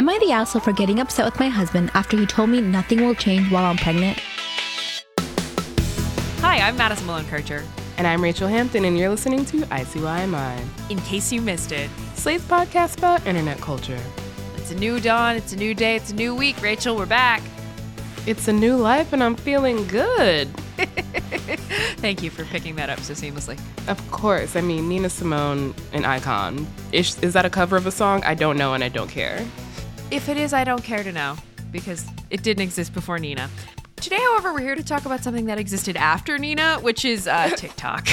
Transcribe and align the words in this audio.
Am 0.00 0.08
I 0.08 0.18
the 0.18 0.32
asshole 0.32 0.62
for 0.62 0.72
getting 0.72 0.98
upset 0.98 1.26
with 1.26 1.38
my 1.38 1.50
husband 1.50 1.90
after 1.92 2.16
he 2.16 2.24
told 2.24 2.48
me 2.48 2.62
nothing 2.62 3.04
will 3.04 3.14
change 3.14 3.52
while 3.52 3.66
I'm 3.66 3.76
pregnant? 3.76 4.18
Hi, 6.38 6.66
I'm 6.66 6.78
Madison 6.78 7.06
Malone 7.06 7.26
Kircher. 7.26 7.62
And 7.98 8.06
I'm 8.06 8.22
Rachelle 8.22 8.48
Hampton, 8.48 8.86
and 8.86 8.96
you're 8.96 9.10
listening 9.10 9.44
to 9.44 9.58
ICYMI. 9.58 10.64
In 10.88 10.98
case 11.00 11.30
you 11.30 11.42
missed 11.42 11.70
it, 11.72 11.90
Slate's 12.14 12.42
podcast 12.44 12.96
about 12.96 13.26
internet 13.26 13.58
culture. 13.58 14.00
It's 14.56 14.70
a 14.70 14.74
new 14.74 15.00
dawn, 15.00 15.36
it's 15.36 15.52
a 15.52 15.56
new 15.56 15.74
day, 15.74 15.96
it's 15.96 16.12
a 16.12 16.14
new 16.14 16.34
week. 16.34 16.56
Rachelle, 16.56 16.96
we're 16.96 17.04
back. 17.04 17.42
It's 18.26 18.48
a 18.48 18.54
new 18.54 18.76
life, 18.76 19.12
and 19.12 19.22
I'm 19.22 19.36
feeling 19.36 19.86
good. 19.86 20.48
Thank 21.98 22.22
you 22.22 22.30
for 22.30 22.46
picking 22.46 22.74
that 22.76 22.88
up 22.88 23.00
so 23.00 23.12
seamlessly. 23.12 23.60
Of 23.86 24.10
course. 24.10 24.56
I 24.56 24.62
mean, 24.62 24.88
Nina 24.88 25.10
Simone, 25.10 25.74
an 25.92 26.06
icon. 26.06 26.66
Is, 26.90 27.22
is 27.22 27.34
that 27.34 27.44
a 27.44 27.50
cover 27.50 27.76
of 27.76 27.86
a 27.86 27.90
song? 27.90 28.24
I 28.24 28.34
don't 28.34 28.56
know, 28.56 28.72
and 28.72 28.82
I 28.82 28.88
don't 28.88 29.10
care. 29.10 29.46
If 30.10 30.28
it 30.28 30.36
is, 30.36 30.52
I 30.52 30.64
don't 30.64 30.82
care 30.82 31.04
to 31.04 31.12
know 31.12 31.36
because 31.70 32.04
it 32.30 32.42
didn't 32.42 32.62
exist 32.62 32.92
before 32.92 33.20
Nina. 33.20 33.48
Today, 33.94 34.18
however, 34.18 34.52
we're 34.52 34.60
here 34.60 34.74
to 34.74 34.82
talk 34.82 35.04
about 35.04 35.22
something 35.22 35.44
that 35.46 35.58
existed 35.58 35.96
after 35.96 36.36
Nina, 36.36 36.78
which 36.80 37.04
is 37.04 37.28
uh, 37.28 37.50
TikTok. 37.56 38.08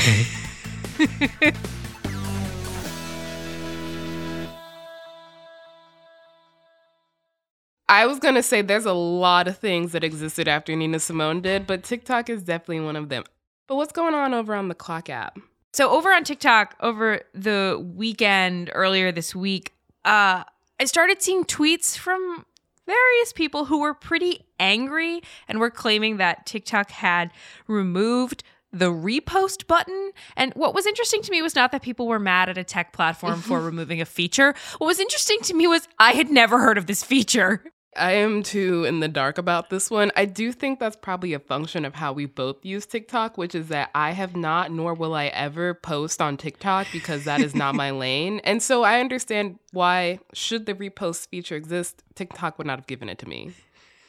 I 7.90 8.06
was 8.06 8.20
gonna 8.20 8.44
say 8.44 8.62
there's 8.62 8.86
a 8.86 8.94
lot 8.94 9.48
of 9.48 9.58
things 9.58 9.94
that 9.94 10.04
existed 10.04 10.48
after 10.48 10.76
Nina 10.76 11.00
Simone 11.00 11.42
did, 11.42 11.66
but 11.66 11.84
TikTok 11.84 12.30
is 12.30 12.44
definitely 12.44 12.82
one 12.82 12.96
of 12.96 13.10
them. 13.10 13.24
But 13.66 13.78
what's 13.78 13.94
going 13.94 14.14
on 14.14 14.36
over 14.36 14.54
on 14.54 14.68
the 14.68 14.76
Clock 14.76 15.10
app? 15.10 15.40
So 15.74 15.90
over 15.90 16.12
on 16.12 16.24
TikTok 16.24 16.76
over 16.80 17.22
the 17.34 17.84
weekend 17.96 18.70
earlier 18.74 19.12
this 19.12 19.34
week, 19.34 19.74
uh, 20.06 20.44
I 20.80 20.86
started 20.86 21.22
seeing 21.22 21.44
tweets 21.44 21.98
from 21.98 22.46
various 22.86 23.34
people 23.34 23.66
who 23.66 23.80
were 23.80 23.94
pretty 23.94 24.46
angry 24.60 25.22
and 25.48 25.60
were 25.60 25.72
claiming 25.72 26.18
that 26.18 26.46
TikTok 26.46 26.92
had 26.92 27.32
removed 27.68 28.44
the 28.72 28.92
repost 28.92 29.68
button. 29.68 30.12
And 30.36 30.54
what 30.54 30.74
was 30.74 30.86
interesting 30.86 31.22
to 31.24 31.32
me 31.32 31.42
was 31.42 31.56
not 31.56 31.72
that 31.72 31.82
people 31.82 32.08
were 32.08 32.20
mad 32.20 32.50
at 32.50 32.58
a 32.58 32.64
tech 32.64 32.94
platform 32.94 33.42
for 33.42 33.62
removing 33.66 34.02
a 34.02 34.06
feature. 34.06 34.54
What 34.78 34.88
was 34.88 35.00
interesting 35.00 35.40
to 35.44 35.54
me 35.54 35.68
was 35.68 35.88
I 36.00 36.12
had 36.12 36.30
never 36.30 36.60
heard 36.60 36.78
of 36.78 36.86
this 36.86 37.04
feature. 37.04 37.64
I 37.98 38.14
am 38.14 38.44
too 38.44 38.86
in 38.86 39.00
the 39.00 39.08
dark 39.08 39.38
about 39.38 39.70
this 39.70 39.90
one. 39.90 40.12
I 40.16 40.26
do 40.26 40.52
think 40.52 40.80
that's 40.80 40.96
probably 40.96 41.34
a 41.34 41.40
function 41.40 41.86
of 41.86 41.96
how 41.96 42.14
we 42.14 42.26
both 42.26 42.64
use 42.64 42.86
TikTok, 42.86 43.38
which 43.38 43.56
is 43.56 43.68
that 43.70 43.90
I 43.96 44.12
have 44.12 44.36
not, 44.36 44.72
nor 44.72 44.94
will 44.94 45.14
I 45.14 45.28
ever 45.28 45.74
post 45.74 46.22
on 46.22 46.38
TikTok 46.38 46.88
because 46.92 47.26
that 47.26 47.42
is 47.42 47.56
not 47.56 47.76
my 47.76 47.92
lane. 47.92 48.40
And 48.44 48.62
so 48.62 48.84
I 48.84 49.00
understand 49.00 49.60
why, 49.72 50.20
should 50.34 50.66
the 50.66 50.74
repost 50.74 51.28
feature 51.30 51.56
exist, 51.56 52.04
TikTok 52.16 52.58
would 52.58 52.68
not 52.68 52.80
have 52.80 52.88
given 52.88 53.10
it 53.10 53.18
to 53.20 53.28
me. 53.28 53.54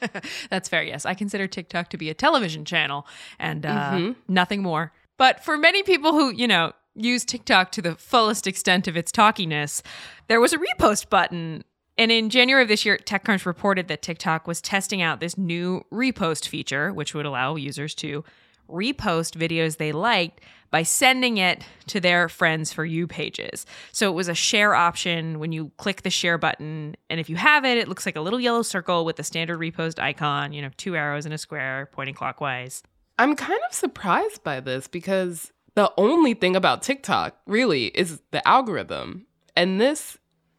That's 0.51 0.69
fair. 0.69 0.83
Yes, 0.83 1.07
I 1.07 1.15
consider 1.15 1.47
TikTok 1.47 1.91
to 1.91 1.97
be 1.97 2.11
a 2.11 2.15
television 2.15 2.65
channel 2.65 3.07
and 3.39 3.67
uh, 3.67 3.93
mm-hmm. 3.93 4.13
nothing 4.29 4.63
more. 4.63 4.93
But 5.17 5.43
for 5.45 5.57
many 5.57 5.83
people 5.83 6.13
who, 6.13 6.31
you 6.31 6.47
know, 6.47 6.73
use 6.95 7.25
TikTok 7.25 7.73
to 7.73 7.83
the 7.83 7.95
fullest 7.95 8.47
extent 8.47 8.87
of 8.87 8.97
its 8.97 9.11
talkiness, 9.11 9.83
there 10.29 10.41
was 10.41 10.53
a 10.53 10.59
repost 10.59 11.09
button 11.09 11.65
and 11.99 12.13
in 12.13 12.31
January 12.31 12.63
of 12.63 12.69
this 12.69 12.85
year, 12.87 12.97
TechCrunch 12.97 13.45
reported 13.45 13.89
that 13.89 14.03
TikTok 14.03 14.47
was 14.47 14.61
testing 14.61 15.03
out 15.03 15.21
this 15.21 15.37
new 15.37 15.85
repost 15.93 16.47
feature, 16.47 16.93
which 16.93 17.13
would 17.13 17.27
allow 17.27 17.57
users 17.57 17.95
to 17.97 18.25
repost 18.69 19.37
videos 19.37 19.79
they 19.79 19.93
liked 19.93 20.41
by 20.71 20.83
sending 20.83 21.39
it 21.39 21.65
to 21.87 21.99
their 21.99 22.29
friends 22.29 22.73
for 22.73 22.85
you 22.85 23.07
pages. 23.07 23.65
So 23.93 24.11
it 24.11 24.15
was 24.15 24.29
a 24.29 24.35
share 24.35 24.75
option 24.75 25.39
when 25.39 25.51
you 25.51 25.73
click 25.79 26.03
the 26.03 26.11
share 26.11 26.39
button. 26.39 26.95
And 27.09 27.19
if 27.19 27.31
you 27.31 27.37
have 27.37 27.65
it, 27.65 27.79
it 27.79 27.89
looks 27.89 28.07
like 28.07 28.17
a 28.17 28.21
little 28.21 28.39
yellow 28.39 28.63
circle 28.63 29.05
with 29.05 29.17
the 29.17 29.25
standard 29.25 29.59
repost 29.59 29.99
icon, 29.99 30.53
you 30.53 30.63
know, 30.63 30.71
two 30.77 30.95
arrows 30.95 31.27
in 31.27 31.33
a 31.33 31.39
square 31.39 31.89
pointing 31.93 32.15
clockwise. 32.15 32.83
I'm 33.19 33.35
kind 33.35 33.61
of 33.67 33.75
surprised 33.75 34.45
by 34.45 34.61
this 34.61 34.87
because 34.87 35.51
the 35.75 35.93
only 35.97 36.35
thing 36.35 36.55
about 36.55 36.83
TikTok 36.83 37.37
really 37.47 37.87
is 37.87 38.21
the 38.31 38.47
algorithm. 38.47 39.27
And 39.57 39.81
this, 39.81 40.19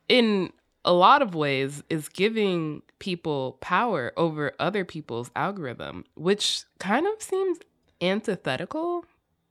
in 0.10 0.52
a 0.86 0.94
lot 0.94 1.22
of 1.22 1.36
ways 1.36 1.84
is 1.90 2.10
giving 2.10 2.82
people 3.00 3.58
power 3.62 4.14
over 4.18 4.54
other 4.60 4.86
people's 4.86 5.32
algorithm, 5.36 6.06
which 6.16 6.64
kind 6.80 7.08
of 7.08 7.22
seems 7.22 7.60
antithetical 8.02 9.06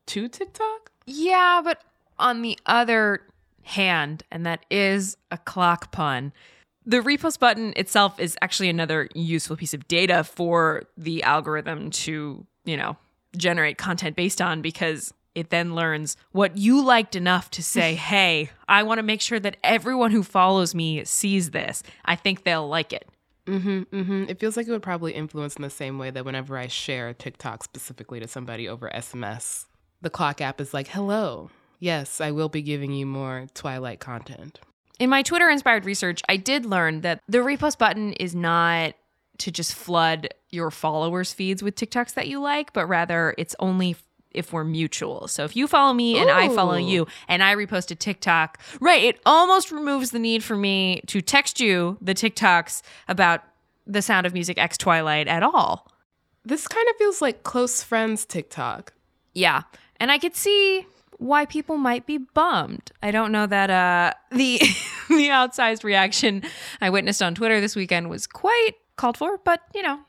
to 0.07 0.29
TikTok. 0.29 0.91
Yeah, 1.07 1.61
but 1.63 1.83
on 2.19 2.43
the 2.43 2.59
other 2.67 3.23
hand, 3.63 4.23
and 4.31 4.47
that 4.47 4.65
is 4.71 5.17
a 5.31 5.39
clock 5.39 5.93
pun, 5.93 6.33
the 6.85 7.01
repost 7.01 7.39
button 7.39 7.75
itself 7.77 8.19
is 8.19 8.37
actually 8.41 8.71
another 8.71 9.09
useful 9.15 9.57
piece 9.57 9.75
of 9.75 9.87
data 9.89 10.25
for 10.25 10.85
the 10.97 11.23
algorithm 11.23 11.91
to, 11.91 12.47
you 12.65 12.77
know, 12.77 12.97
generate 13.37 13.77
content 13.77 14.17
based 14.17 14.41
on 14.41 14.63
because 14.63 15.13
it 15.39 15.51
then 15.51 15.75
learns 15.75 16.17
what 16.33 16.57
you 16.57 16.85
liked 16.85 17.15
enough 17.15 17.51
to 17.53 17.63
say, 17.63 17.95
hey, 18.11 18.51
I 18.69 18.83
want 18.83 18.99
to 18.99 19.03
make 19.03 19.21
sure 19.21 19.41
that 19.41 19.57
everyone 19.63 20.11
who 20.11 20.23
follows 20.23 20.75
me 20.75 21.05
sees 21.05 21.51
this. 21.51 21.83
I 22.05 22.17
think 22.17 22.43
they'll 22.43 22.69
like 22.69 22.93
it. 22.93 23.09
Mm-hmm, 23.47 23.97
mm-hmm. 23.97 24.25
It 24.29 24.39
feels 24.39 24.57
like 24.57 24.67
it 24.67 24.71
would 24.73 24.83
probably 24.83 25.13
influence 25.13 25.57
in 25.57 25.63
the 25.63 25.71
same 25.71 25.99
way 25.99 26.11
that 26.11 26.25
whenever 26.25 26.59
I 26.59 26.67
share 26.67 27.09
a 27.09 27.15
TikTok 27.15 27.65
specifically 27.65 28.21
to 28.21 28.29
somebody 28.29 28.69
over 28.69 28.91
SMS, 28.95 29.67
the 30.03 30.11
clock 30.11 30.41
app 30.41 30.61
is 30.61 30.75
like, 30.75 30.89
hello, 30.89 31.51
yes, 31.79 32.21
I 32.21 32.31
will 32.33 32.51
be 32.51 32.61
giving 32.61 32.93
you 32.93 33.07
more 33.07 33.47
Twilight 33.55 34.01
content. 34.01 34.61
In 34.99 35.09
my 35.09 35.23
Twitter 35.23 35.49
inspired 35.49 35.85
research, 35.85 36.21
I 36.29 36.37
did 36.37 36.67
learn 36.67 37.01
that 37.03 37.23
the 37.29 37.39
repost 37.39 37.79
button 37.79 38.13
is 38.15 38.35
not 38.35 38.95
to 39.39 39.51
just 39.53 39.75
flood 39.75 40.29
your 40.51 40.71
followers' 40.71 41.33
feeds 41.33 41.63
with 41.63 41.77
TikToks 41.77 42.15
that 42.15 42.29
you 42.29 42.41
like, 42.41 42.73
but 42.73 42.87
rather 42.87 43.35
it's 43.39 43.55
only 43.61 43.97
if 44.31 44.53
we're 44.53 44.65
mutual. 44.65 45.29
So 45.29 45.45
if 45.45 45.57
you 45.57 45.67
follow 45.67 45.93
me 45.93 46.19
and 46.19 46.29
Ooh. 46.29 46.33
I 46.33 46.49
follow 46.49 46.77
you 46.77 47.07
and 47.29 47.43
I 47.43 47.55
repost 47.55 47.91
a 47.91 47.95
TikTok, 47.95 48.59
right, 48.81 49.03
it 49.03 49.21
almost 49.25 49.73
removes 49.73 50.11
the 50.11 50.19
need 50.19 50.45
for 50.45 50.57
me 50.57 51.01
to 51.07 51.21
text 51.21 51.61
you 51.61 51.97
the 52.01 52.15
TikToks 52.15 52.83
about 53.09 53.43
the 53.87 54.03
sound 54.03 54.27
of 54.27 54.35
music 54.35 54.59
X 54.59 54.77
Twilight 54.77 55.29
at 55.29 55.43
all. 55.43 55.91
This 56.45 56.69
kind 56.69 56.87
of 56.89 56.97
feels 56.97 57.21
like 57.21 57.43
close 57.43 57.83
friends 57.83 58.25
TikTok. 58.25 58.93
Yeah. 59.35 59.63
And 60.01 60.13
I 60.13 60.19
could 60.19 60.37
see 60.37 60.87
why 61.19 61.45
people 61.45 61.77
might 61.77 62.07
be 62.07 62.19
bummed. 62.19 62.93
I 63.03 63.11
don't 63.11 63.33
know 63.33 63.47
that 63.47 63.71
uh, 63.71 64.15
the 64.31 64.59
the 65.09 65.29
outsized 65.29 65.85
reaction 65.85 66.43
I 66.81 66.91
witnessed 66.91 67.23
on 67.23 67.35
Twitter 67.35 67.61
this 67.61 67.77
weekend 67.77 68.09
was 68.09 68.27
quite 68.27 68.73
called 68.97 69.17
for, 69.17 69.39
but 69.39 69.61
you 69.75 69.83
know, 69.83 70.01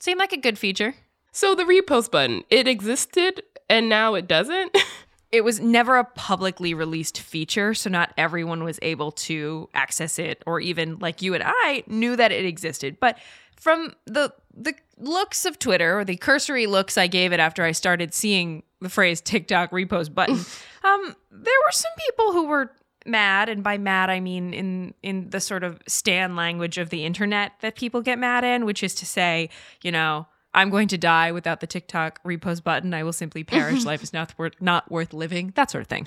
seemed 0.00 0.18
like 0.18 0.32
a 0.32 0.38
good 0.38 0.58
feature. 0.58 0.94
So 1.32 1.54
the 1.54 1.64
repost 1.64 2.10
button, 2.10 2.44
it 2.50 2.66
existed 2.66 3.42
and 3.68 3.88
now 3.88 4.14
it 4.14 4.26
doesn't? 4.26 4.76
it 5.32 5.44
was 5.44 5.60
never 5.60 5.96
a 5.96 6.04
publicly 6.04 6.74
released 6.74 7.20
feature, 7.20 7.74
so 7.74 7.90
not 7.90 8.12
everyone 8.16 8.64
was 8.64 8.78
able 8.82 9.12
to 9.12 9.68
access 9.74 10.18
it 10.18 10.42
or 10.46 10.60
even 10.60 10.98
like 10.98 11.22
you 11.22 11.34
and 11.34 11.44
I 11.46 11.84
knew 11.86 12.16
that 12.16 12.32
it 12.32 12.44
existed. 12.44 12.98
But 13.00 13.18
from 13.56 13.94
the 14.06 14.32
the 14.56 14.74
looks 14.96 15.44
of 15.44 15.58
Twitter 15.58 15.98
or 15.98 16.04
the 16.04 16.16
cursory 16.16 16.66
looks 16.66 16.98
I 16.98 17.06
gave 17.06 17.32
it 17.32 17.40
after 17.40 17.62
I 17.62 17.72
started 17.72 18.14
seeing 18.14 18.62
the 18.80 18.88
phrase 18.88 19.20
TikTok 19.20 19.70
repost 19.70 20.14
button, 20.14 20.36
um, 20.84 21.16
there 21.30 21.54
were 21.66 21.72
some 21.72 21.92
people 21.98 22.32
who 22.32 22.46
were 22.46 22.72
mad 23.06 23.48
and 23.48 23.62
by 23.62 23.78
mad 23.78 24.10
i 24.10 24.20
mean 24.20 24.52
in 24.52 24.92
in 25.02 25.30
the 25.30 25.40
sort 25.40 25.64
of 25.64 25.80
stan 25.86 26.36
language 26.36 26.76
of 26.76 26.90
the 26.90 27.06
internet 27.06 27.52
that 27.60 27.74
people 27.74 28.02
get 28.02 28.18
mad 28.18 28.44
in 28.44 28.66
which 28.66 28.82
is 28.82 28.94
to 28.94 29.06
say 29.06 29.48
you 29.82 29.90
know 29.90 30.26
I'm 30.58 30.70
going 30.70 30.88
to 30.88 30.98
die 30.98 31.30
without 31.30 31.60
the 31.60 31.68
TikTok 31.68 32.20
repost 32.24 32.64
button. 32.64 32.92
I 32.92 33.04
will 33.04 33.12
simply 33.12 33.44
perish. 33.44 33.84
Life 33.92 34.02
is 34.02 34.12
not 34.12 34.36
worth 34.36 34.54
not 34.60 34.90
worth 34.90 35.12
living. 35.12 35.52
That 35.54 35.70
sort 35.70 35.82
of 35.82 35.86
thing. 35.86 36.06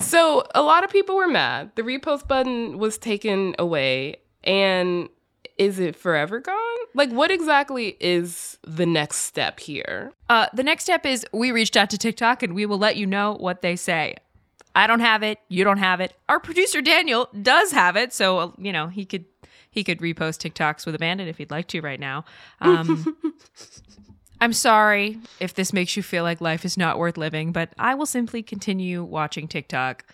So 0.00 0.44
a 0.54 0.62
lot 0.62 0.82
of 0.82 0.90
people 0.90 1.16
were 1.16 1.28
mad. 1.28 1.72
The 1.74 1.82
repost 1.82 2.26
button 2.26 2.78
was 2.78 2.96
taken 2.96 3.54
away, 3.58 4.16
and 4.42 5.10
is 5.58 5.78
it 5.78 5.94
forever 5.94 6.40
gone? 6.40 6.78
Like, 6.94 7.10
what 7.10 7.30
exactly 7.30 7.98
is 8.00 8.56
the 8.62 8.86
next 8.86 9.18
step 9.18 9.60
here? 9.60 10.12
Uh, 10.30 10.46
the 10.54 10.62
next 10.62 10.84
step 10.84 11.04
is 11.04 11.26
we 11.34 11.52
reached 11.52 11.76
out 11.76 11.90
to 11.90 11.98
TikTok, 11.98 12.42
and 12.42 12.54
we 12.54 12.64
will 12.64 12.78
let 12.78 12.96
you 12.96 13.04
know 13.06 13.34
what 13.34 13.60
they 13.60 13.76
say. 13.76 14.16
I 14.74 14.86
don't 14.86 15.00
have 15.00 15.22
it. 15.22 15.38
You 15.50 15.62
don't 15.62 15.76
have 15.76 16.00
it. 16.00 16.14
Our 16.30 16.40
producer 16.40 16.80
Daniel 16.80 17.28
does 17.42 17.72
have 17.72 17.96
it, 17.96 18.14
so 18.14 18.54
you 18.56 18.72
know 18.72 18.86
he 18.86 19.04
could 19.04 19.26
he 19.70 19.84
could 19.84 20.00
repost 20.00 20.38
TikToks 20.40 20.86
with 20.86 20.94
Abandon 20.94 21.28
if 21.28 21.38
he'd 21.38 21.50
like 21.50 21.68
to 21.68 21.80
right 21.80 22.00
now. 22.00 22.24
Um, 22.60 23.16
I'm 24.40 24.52
sorry 24.52 25.18
if 25.38 25.54
this 25.54 25.72
makes 25.72 25.96
you 25.96 26.02
feel 26.02 26.24
like 26.24 26.40
life 26.40 26.64
is 26.64 26.76
not 26.76 26.98
worth 26.98 27.16
living, 27.16 27.52
but 27.52 27.72
I 27.78 27.94
will 27.94 28.06
simply 28.06 28.42
continue 28.42 29.04
watching 29.04 29.48
TikTok 29.48 30.04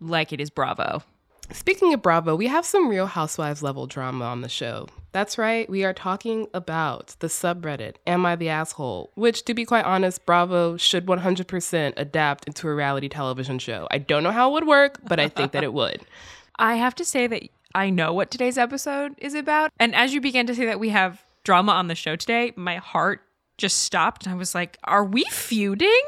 like 0.00 0.32
it 0.32 0.40
is 0.40 0.50
Bravo. 0.50 1.02
Speaking 1.50 1.94
of 1.94 2.02
Bravo, 2.02 2.36
we 2.36 2.46
have 2.46 2.66
some 2.66 2.88
real 2.88 3.06
housewives 3.06 3.62
level 3.62 3.86
drama 3.86 4.26
on 4.26 4.42
the 4.42 4.48
show. 4.48 4.86
That's 5.12 5.38
right, 5.38 5.68
we 5.68 5.82
are 5.82 5.94
talking 5.94 6.46
about 6.52 7.16
the 7.20 7.28
subreddit, 7.28 7.94
Am 8.06 8.26
I 8.26 8.36
the 8.36 8.50
Asshole? 8.50 9.10
Which, 9.14 9.44
to 9.46 9.54
be 9.54 9.64
quite 9.64 9.86
honest, 9.86 10.26
Bravo 10.26 10.76
should 10.76 11.06
100% 11.06 11.94
adapt 11.96 12.44
into 12.44 12.68
a 12.68 12.74
reality 12.74 13.08
television 13.08 13.58
show. 13.58 13.88
I 13.90 13.98
don't 13.98 14.22
know 14.22 14.30
how 14.30 14.50
it 14.50 14.52
would 14.52 14.66
work, 14.66 15.00
but 15.04 15.18
I 15.18 15.28
think 15.28 15.52
that 15.52 15.64
it 15.64 15.72
would. 15.72 16.02
I 16.58 16.74
have 16.74 16.94
to 16.96 17.04
say 17.04 17.26
that 17.26 17.44
I 17.74 17.90
know 17.90 18.12
what 18.12 18.30
today's 18.30 18.58
episode 18.58 19.14
is 19.18 19.34
about. 19.34 19.70
And 19.78 19.94
as 19.94 20.14
you 20.14 20.20
began 20.20 20.46
to 20.46 20.54
say 20.54 20.66
that 20.66 20.80
we 20.80 20.88
have 20.90 21.22
drama 21.44 21.72
on 21.72 21.88
the 21.88 21.94
show 21.94 22.16
today, 22.16 22.52
my 22.56 22.76
heart 22.76 23.22
just 23.56 23.82
stopped 23.82 24.24
and 24.24 24.34
I 24.34 24.38
was 24.38 24.54
like, 24.54 24.78
are 24.84 25.04
we 25.04 25.24
feuding? 25.24 26.02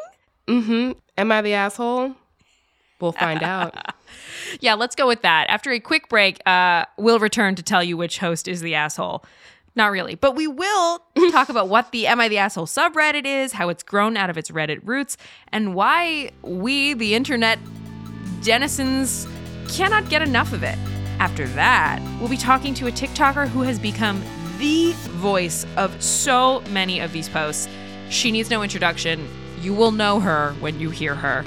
Mm-hmm. 0.47 0.93
Am 1.19 1.33
I 1.33 1.43
the 1.43 1.55
asshole? 1.55 2.15
We'll 3.01 3.13
find 3.13 3.43
out. 3.43 3.95
yeah, 4.61 4.75
let's 4.75 4.95
go 4.95 5.07
with 5.07 5.23
that. 5.23 5.49
After 5.49 5.71
a 5.71 5.81
quick 5.81 6.09
break, 6.09 6.47
uh, 6.47 6.85
we'll 6.99 7.19
return 7.19 7.55
to 7.55 7.63
tell 7.63 7.83
you 7.83 7.97
which 7.97 8.19
host 8.19 8.47
is 8.47 8.61
the 8.61 8.75
asshole. 8.75 9.25
Not 9.77 9.93
really, 9.93 10.17
but 10.17 10.35
we 10.35 10.47
will 10.47 11.03
talk 11.31 11.49
about 11.49 11.69
what 11.69 11.93
the 11.93 12.07
Am 12.09 12.21
I 12.21 12.29
the 12.29 12.39
Asshole 12.39 12.67
subreddit 12.67 13.25
is, 13.25 13.53
how 13.53 13.69
it's 13.69 13.85
grown 13.85 14.17
out 14.17 14.29
of 14.29 14.37
its 14.37 14.51
Reddit 14.51 14.81
roots, 14.85 15.17
and 15.53 15.75
why 15.75 16.31
we, 16.43 16.93
the 16.93 17.15
internet 17.15 17.59
denizens, 18.43 19.29
cannot 19.69 20.09
get 20.11 20.23
enough 20.23 20.53
of 20.53 20.65
it. 20.65 20.77
After 21.21 21.47
that, 21.49 22.01
we'll 22.19 22.31
be 22.31 22.39
talking 22.39 22.73
to 22.73 22.87
a 22.87 22.91
TikToker 22.91 23.47
who 23.47 23.61
has 23.61 23.79
become 23.79 24.25
the 24.57 24.93
voice 25.19 25.67
of 25.77 26.03
so 26.03 26.63
many 26.71 27.01
of 27.01 27.13
these 27.13 27.29
posts. 27.29 27.69
She 28.09 28.33
needs 28.33 28.49
no 28.49 28.63
introduction. 28.63 29.29
You 29.61 29.75
will 29.75 29.93
know 29.93 30.19
her 30.21 30.55
when 30.61 30.81
you 30.81 30.89
hear 30.89 31.15
her. 31.15 31.45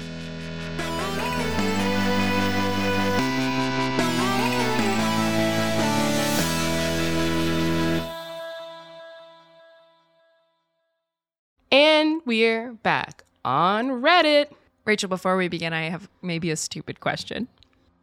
And 11.71 12.21
we're 12.25 12.73
back 12.73 13.23
on 13.43 14.03
Reddit. 14.03 14.51
Rachelle, 14.85 15.09
before 15.09 15.35
we 15.35 15.47
begin, 15.47 15.73
I 15.73 15.89
have 15.89 16.07
maybe 16.21 16.51
a 16.51 16.55
stupid 16.55 16.99
question. 16.99 17.47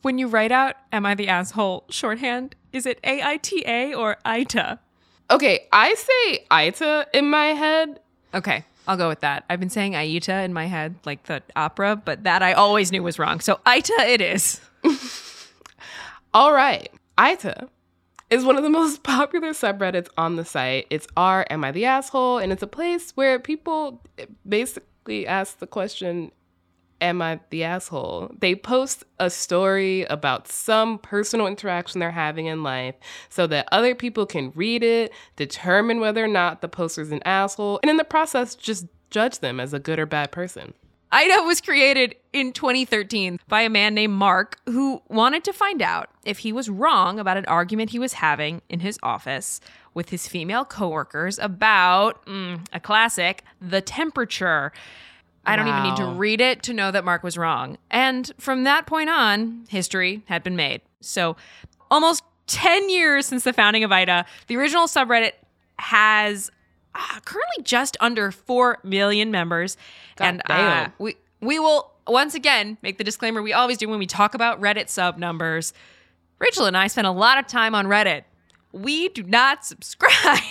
When 0.03 0.19
you 0.19 0.29
write 0.29 0.53
out 0.53 0.77
Am 0.93 1.05
I 1.05 1.15
the 1.15 1.29
Asshole 1.29 1.85
shorthand, 1.91 2.55
is 2.73 2.87
it 2.87 2.99
A 3.05 3.23
I 3.23 3.37
T 3.37 3.65
A 3.67 3.95
or 3.95 4.17
ITA? 4.25 4.79
Okay, 5.31 5.69
I 5.73 5.95
say 5.95 6.47
Ita 6.51 7.07
in 7.15 7.29
my 7.29 7.49
head. 7.49 8.01
Okay, 8.35 8.65
I'll 8.89 8.97
go 8.97 9.09
with 9.09 9.21
that. 9.21 9.45
I've 9.49 9.61
been 9.61 9.71
saying 9.71 9.93
Aita 9.93 10.45
in 10.45 10.53
my 10.53 10.67
head, 10.67 10.97
like 11.05 11.25
the 11.25 11.43
opera, 11.55 11.97
but 11.97 12.25
that 12.25 12.43
I 12.43 12.53
always 12.55 12.91
knew 12.91 13.03
was 13.03 13.19
wrong. 13.19 13.41
So 13.41 13.61
Ita 13.67 13.95
it 14.09 14.21
is. 14.21 14.61
All 16.35 16.53
right. 16.53 16.91
Ita 17.19 17.69
is 18.31 18.45
one 18.45 18.57
of 18.57 18.63
the 18.63 18.71
most 18.71 19.03
popular 19.05 19.51
subreddits 19.51 20.09
on 20.17 20.37
the 20.37 20.45
site. 20.45 20.87
It's 20.91 21.07
r 21.17 21.47
am 21.51 21.65
I 21.65 21.73
the 21.73 21.85
asshole? 21.85 22.39
And 22.39 22.53
it's 22.53 22.63
a 22.63 22.69
place 22.69 23.13
where 23.13 23.39
people 23.39 24.03
basically 24.49 25.27
ask 25.27 25.59
the 25.59 25.67
question, 25.67 26.33
Am 27.01 27.23
I 27.23 27.41
the 27.51 27.65
asshole? 27.65 28.31
They 28.39 28.55
post 28.55 29.05
a 29.19 29.31
story 29.31 30.03
about 30.05 30.49
some 30.49 30.99
personal 30.99 31.47
interaction 31.47 32.01
they're 32.01 32.11
having 32.11 32.47
in 32.47 32.63
life 32.63 32.95
so 33.29 33.47
that 33.47 33.69
other 33.73 33.95
people 33.95 34.27
can 34.27 34.53
read 34.55 34.83
it, 34.83 35.13
determine 35.37 36.01
whether 36.01 36.25
or 36.25 36.29
not 36.29 36.61
the 36.61 36.69
poster's 36.69 37.11
an 37.11 37.23
asshole, 37.25 37.81
and 37.83 37.91
in 37.91 37.97
the 37.97 38.05
process, 38.05 38.55
just 38.55 38.87
judge 39.11 39.39
them 39.39 39.61
as 39.61 39.73
a 39.73 39.79
good 39.79 39.99
or 39.99 40.07
bad 40.07 40.31
person. 40.31 40.75
IDA 41.13 41.43
was 41.43 41.61
created 41.61 42.15
in 42.33 42.53
2013 42.53 43.41
by 43.49 43.63
a 43.63 43.69
man 43.69 43.95
named 43.95 44.13
Mark 44.13 44.59
who 44.67 45.03
wanted 45.09 45.43
to 45.45 45.53
find 45.53 45.83
out 45.83 46.09
if 46.25 46.39
he 46.39 46.53
was 46.53 46.71
wrong 46.71 47.19
about 47.19 47.37
an 47.37 47.47
argument 47.47 47.91
he 47.91 47.99
was 47.99 48.13
having 48.15 48.63
in 48.69 48.81
his 48.81 48.99
office 49.03 49.61
with 49.93 50.11
his 50.11 50.29
female 50.29 50.65
coworkers 50.65 51.39
about 51.41 52.25
mm, 52.27 52.65
a 52.73 52.79
classic, 52.79 53.43
the 53.61 53.81
temperature. 53.81 54.73
I 55.45 55.57
don't 55.57 55.69
even 55.69 55.83
need 55.83 55.97
to 55.97 56.07
read 56.07 56.41
it 56.41 56.63
to 56.65 56.75
know 56.75 56.91
that 56.91 57.05
Mark 57.05 57.23
was 57.23 57.39
wrong. 57.39 57.79
And 57.91 58.31
from 58.39 58.65
that 58.65 58.87
point 58.87 59.09
on, 59.09 59.65
history 59.69 60.23
had 60.27 60.43
been 60.43 60.55
made. 60.55 60.83
So, 61.01 61.37
almost 61.91 62.23
10 62.47 62.91
years 62.91 63.27
since 63.27 63.45
the 63.45 63.53
founding 63.53 63.85
of 63.85 63.93
IDA, 63.93 64.27
the 64.49 64.57
original 64.57 64.87
subreddit 64.87 65.33
has 65.79 66.51
uh, 66.95 67.21
currently 67.25 67.63
just 67.63 67.97
under 68.01 68.31
4 68.31 68.79
million 68.83 69.31
members. 69.31 69.77
God 70.17 70.27
and 70.27 70.43
uh, 70.51 70.89
we, 70.99 71.17
we 71.41 71.59
will 71.59 71.91
once 72.07 72.35
again 72.35 72.77
make 72.83 72.99
the 72.99 73.05
disclaimer 73.05 73.41
we 73.43 73.53
always 73.53 73.79
do 73.79 73.89
when 73.89 73.99
we 73.99 74.07
talk 74.07 74.35
about 74.35 74.61
Reddit 74.61 74.89
sub 74.89 75.17
numbers. 75.17 75.73
Rachelle 76.41 76.67
and 76.67 76.77
I 76.77 76.87
spend 76.89 77.07
a 77.07 77.13
lot 77.13 77.39
of 77.39 77.47
time 77.47 77.75
on 77.75 77.87
Reddit. 77.87 78.25
We 78.73 79.09
do 79.09 79.23
not 79.23 79.65
subscribe. 79.65 80.43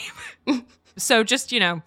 so 0.98 1.24
just, 1.24 1.52
you 1.52 1.60
know, 1.60 1.82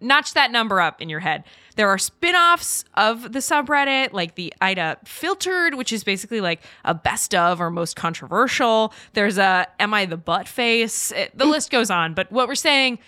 notch 0.00 0.34
that 0.34 0.50
number 0.50 0.80
up 0.80 1.00
in 1.00 1.08
your 1.08 1.20
head. 1.20 1.44
There 1.76 1.88
are 1.88 1.96
spin-offs 1.98 2.84
of 2.94 3.32
the 3.32 3.38
subreddit, 3.38 4.12
like 4.12 4.34
the 4.34 4.52
Ida 4.60 4.98
Filtered, 5.04 5.74
which 5.74 5.92
is 5.92 6.04
basically 6.04 6.40
like 6.40 6.62
a 6.84 6.92
best 6.94 7.34
of 7.34 7.60
or 7.60 7.70
most 7.70 7.96
controversial. 7.96 8.92
There's 9.14 9.38
a 9.38 9.66
Am 9.80 9.94
I 9.94 10.04
the 10.04 10.16
Butt 10.18 10.48
Face? 10.48 11.12
It- 11.12 11.36
the 11.36 11.46
list 11.46 11.70
goes 11.70 11.90
on. 11.90 12.12
But 12.14 12.30
what 12.30 12.46
we're 12.46 12.54
saying, 12.54 12.98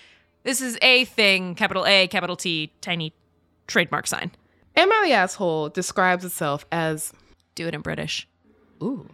this 0.44 0.60
is 0.62 0.78
a 0.80 1.04
thing, 1.04 1.54
capital 1.54 1.86
A, 1.86 2.06
capital 2.08 2.36
T, 2.36 2.72
tiny 2.80 3.12
trademark 3.66 4.06
sign. 4.06 4.30
Am 4.76 4.90
I 4.92 5.02
the 5.06 5.12
asshole 5.12 5.68
describes 5.68 6.24
itself 6.24 6.64
as, 6.72 7.12
Do 7.54 7.66
it 7.68 7.74
in 7.74 7.80
British. 7.82 8.26
ooh, 8.82 9.08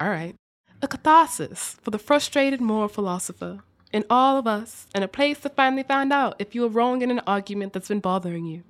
all 0.00 0.10
right, 0.10 0.34
a 0.82 0.88
catharsis 0.88 1.76
for 1.82 1.90
the 1.90 1.98
frustrated 1.98 2.60
moral 2.60 2.88
philosopher 2.88 3.60
in 3.92 4.04
all 4.10 4.36
of 4.36 4.46
us, 4.46 4.86
and 4.94 5.02
a 5.02 5.08
place 5.08 5.40
to 5.40 5.48
finally 5.48 5.82
find 5.82 6.12
out 6.12 6.36
if 6.38 6.54
you 6.54 6.64
are 6.64 6.68
wrong 6.68 7.00
in 7.00 7.10
an 7.10 7.20
argument 7.26 7.72
that's 7.72 7.88
been 7.88 8.00
bothering 8.00 8.44
you. 8.44 8.62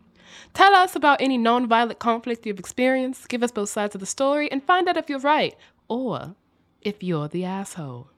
Tell 0.54 0.74
us 0.74 0.96
about 0.96 1.20
any 1.20 1.38
non-violent 1.38 1.98
conflict 1.98 2.46
you've 2.46 2.58
experienced, 2.58 3.28
give 3.28 3.42
us 3.42 3.52
both 3.52 3.68
sides 3.68 3.94
of 3.94 4.00
the 4.00 4.06
story, 4.06 4.50
and 4.50 4.62
find 4.62 4.88
out 4.88 4.96
if 4.96 5.08
you're 5.08 5.18
right 5.18 5.56
or 5.88 6.34
if 6.82 7.02
you're 7.02 7.28
the 7.28 7.44
asshole. 7.44 8.08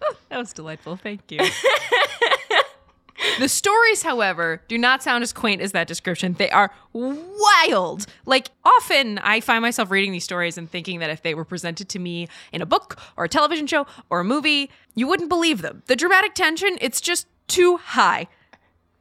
That 0.28 0.38
was 0.38 0.52
delightful. 0.52 0.96
Thank 0.96 1.30
you. 1.30 1.40
the 3.38 3.48
stories, 3.48 4.02
however, 4.02 4.62
do 4.68 4.76
not 4.76 5.02
sound 5.02 5.22
as 5.22 5.32
quaint 5.32 5.62
as 5.62 5.72
that 5.72 5.86
description. 5.88 6.34
They 6.34 6.50
are 6.50 6.70
wild. 6.92 8.06
Like, 8.26 8.50
often 8.64 9.18
I 9.18 9.40
find 9.40 9.62
myself 9.62 9.90
reading 9.90 10.12
these 10.12 10.24
stories 10.24 10.58
and 10.58 10.70
thinking 10.70 10.98
that 11.00 11.10
if 11.10 11.22
they 11.22 11.34
were 11.34 11.44
presented 11.44 11.88
to 11.90 11.98
me 11.98 12.28
in 12.52 12.62
a 12.62 12.66
book 12.66 12.98
or 13.16 13.24
a 13.24 13.28
television 13.28 13.66
show 13.66 13.86
or 14.10 14.20
a 14.20 14.24
movie, 14.24 14.70
you 14.94 15.06
wouldn't 15.08 15.28
believe 15.28 15.62
them. 15.62 15.82
The 15.86 15.96
dramatic 15.96 16.34
tension, 16.34 16.76
it's 16.80 17.00
just 17.00 17.26
too 17.46 17.78
high. 17.78 18.28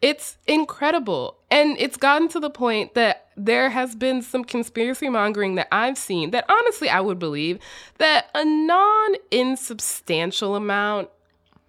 It's 0.01 0.37
incredible. 0.47 1.37
And 1.49 1.75
it's 1.79 1.97
gotten 1.97 2.27
to 2.29 2.39
the 2.39 2.49
point 2.49 2.93
that 2.93 3.29
there 3.35 3.69
has 3.69 3.95
been 3.95 4.21
some 4.21 4.43
conspiracy 4.43 5.09
mongering 5.09 5.55
that 5.55 5.67
I've 5.71 5.97
seen 5.97 6.31
that 6.31 6.45
honestly 6.49 6.89
I 6.89 7.01
would 7.01 7.19
believe 7.19 7.59
that 7.97 8.29
a 8.35 8.45
non 8.45 9.15
insubstantial 9.31 10.55
amount 10.55 11.09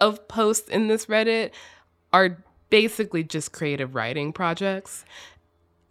of 0.00 0.28
posts 0.28 0.68
in 0.68 0.88
this 0.88 1.06
Reddit 1.06 1.50
are 2.12 2.38
basically 2.70 3.24
just 3.24 3.52
creative 3.52 3.94
writing 3.94 4.32
projects. 4.32 5.04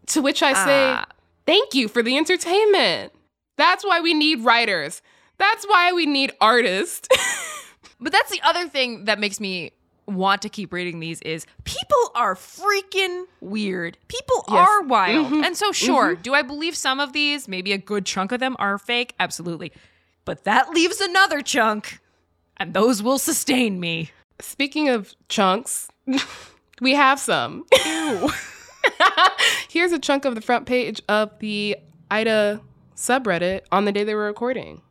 To 0.07 0.21
which 0.21 0.41
I 0.43 0.53
say, 0.53 0.91
Ah. 0.91 1.05
thank 1.45 1.73
you 1.73 1.87
for 1.87 2.01
the 2.01 2.17
entertainment. 2.17 3.13
That's 3.57 3.83
why 3.83 3.99
we 3.99 4.13
need 4.13 4.41
writers. 4.41 5.01
That's 5.37 5.65
why 5.65 5.91
we 5.91 6.05
need 6.05 6.31
artists. 6.39 7.07
But 7.99 8.11
that's 8.11 8.29
the 8.29 8.41
other 8.43 8.69
thing 8.69 9.05
that 9.05 9.19
makes 9.19 9.39
me 9.39 9.71
want 10.07 10.41
to 10.41 10.49
keep 10.49 10.71
reading 10.71 10.99
these 10.99 11.21
is 11.21 11.45
people 11.65 12.11
are 12.15 12.33
freaking 12.35 13.25
weird. 13.41 13.97
People 14.07 14.45
Yes. 14.49 14.67
are 14.67 14.81
wild. 14.83 15.27
Mhm. 15.27 15.45
And 15.45 15.57
so 15.57 15.71
sure, 15.71 16.15
do 16.15 16.33
I 16.33 16.41
believe 16.41 16.75
some 16.77 16.99
of 16.99 17.11
these, 17.13 17.47
maybe 17.47 17.73
a 17.73 17.77
good 17.77 18.05
chunk 18.05 18.31
of 18.31 18.39
them 18.39 18.55
are 18.59 18.77
fake? 18.77 19.13
Absolutely. 19.19 19.71
But 20.25 20.43
that 20.45 20.69
leaves 20.71 21.01
another 21.01 21.41
chunk, 21.41 21.99
and 22.57 22.73
those 22.73 23.03
will 23.03 23.19
sustain 23.19 23.79
me. 23.79 24.11
Speaking 24.39 24.87
of 24.89 25.13
chunks, 25.29 25.89
we 26.81 26.93
have 26.95 27.19
some. 27.19 27.65
Here's 29.69 29.91
a 29.91 29.99
chunk 29.99 30.25
of 30.25 30.35
the 30.35 30.41
front 30.41 30.65
page 30.65 31.01
of 31.09 31.37
the 31.39 31.77
Ida 32.09 32.61
subreddit 32.95 33.61
on 33.71 33.85
the 33.85 33.91
day 33.91 34.03
they 34.03 34.15
were 34.15 34.25
recording. 34.25 34.81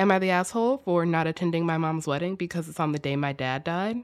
Am 0.00 0.12
I 0.12 0.20
the 0.20 0.30
asshole 0.30 0.78
for 0.84 1.04
not 1.04 1.26
attending 1.26 1.66
my 1.66 1.76
mom's 1.76 2.06
wedding 2.06 2.36
because 2.36 2.68
it's 2.68 2.78
on 2.78 2.92
the 2.92 3.00
day 3.00 3.16
my 3.16 3.32
dad 3.32 3.64
died? 3.64 3.96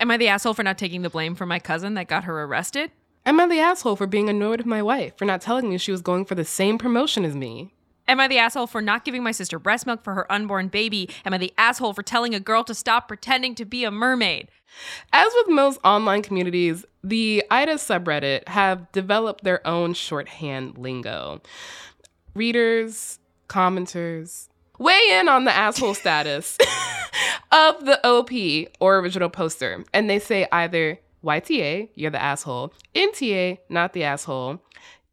Am 0.00 0.10
I 0.10 0.16
the 0.16 0.28
asshole 0.28 0.54
for 0.54 0.62
not 0.62 0.78
taking 0.78 1.02
the 1.02 1.10
blame 1.10 1.34
for 1.34 1.44
my 1.44 1.58
cousin 1.58 1.92
that 1.94 2.08
got 2.08 2.24
her 2.24 2.42
arrested? 2.44 2.90
Am 3.26 3.38
I 3.38 3.46
the 3.46 3.60
asshole 3.60 3.96
for 3.96 4.06
being 4.06 4.30
annoyed 4.30 4.60
with 4.60 4.66
my 4.66 4.82
wife 4.82 5.18
for 5.18 5.26
not 5.26 5.42
telling 5.42 5.68
me 5.68 5.76
she 5.76 5.92
was 5.92 6.00
going 6.00 6.24
for 6.24 6.34
the 6.34 6.44
same 6.46 6.78
promotion 6.78 7.22
as 7.26 7.36
me? 7.36 7.74
Am 8.08 8.18
I 8.18 8.28
the 8.28 8.38
asshole 8.38 8.66
for 8.66 8.80
not 8.80 9.04
giving 9.04 9.22
my 9.22 9.30
sister 9.30 9.58
breast 9.58 9.86
milk 9.86 10.02
for 10.02 10.14
her 10.14 10.32
unborn 10.32 10.68
baby? 10.68 11.10
Am 11.26 11.34
I 11.34 11.38
the 11.38 11.52
asshole 11.58 11.92
for 11.92 12.02
telling 12.02 12.34
a 12.34 12.40
girl 12.40 12.64
to 12.64 12.74
stop 12.74 13.06
pretending 13.06 13.54
to 13.56 13.66
be 13.66 13.84
a 13.84 13.90
mermaid? 13.90 14.48
As 15.12 15.30
with 15.36 15.50
most 15.50 15.78
online 15.84 16.22
communities, 16.22 16.86
the 17.04 17.44
IDA 17.50 17.74
subreddit 17.74 18.48
have 18.48 18.90
developed 18.92 19.44
their 19.44 19.64
own 19.66 19.92
shorthand 19.92 20.78
lingo. 20.78 21.42
Readers, 22.34 23.18
commenters, 23.48 24.48
weigh 24.82 25.18
in 25.20 25.28
on 25.28 25.44
the 25.44 25.54
asshole 25.54 25.94
status 25.94 26.58
of 27.52 27.84
the 27.84 28.00
OP 28.06 28.30
or 28.80 28.98
original 28.98 29.30
poster. 29.30 29.84
And 29.92 30.10
they 30.10 30.18
say 30.18 30.46
either 30.50 30.98
YTA, 31.24 31.90
you're 31.94 32.10
the 32.10 32.22
asshole, 32.22 32.72
NTA, 32.94 33.58
not 33.68 33.92
the 33.92 34.04
asshole, 34.04 34.60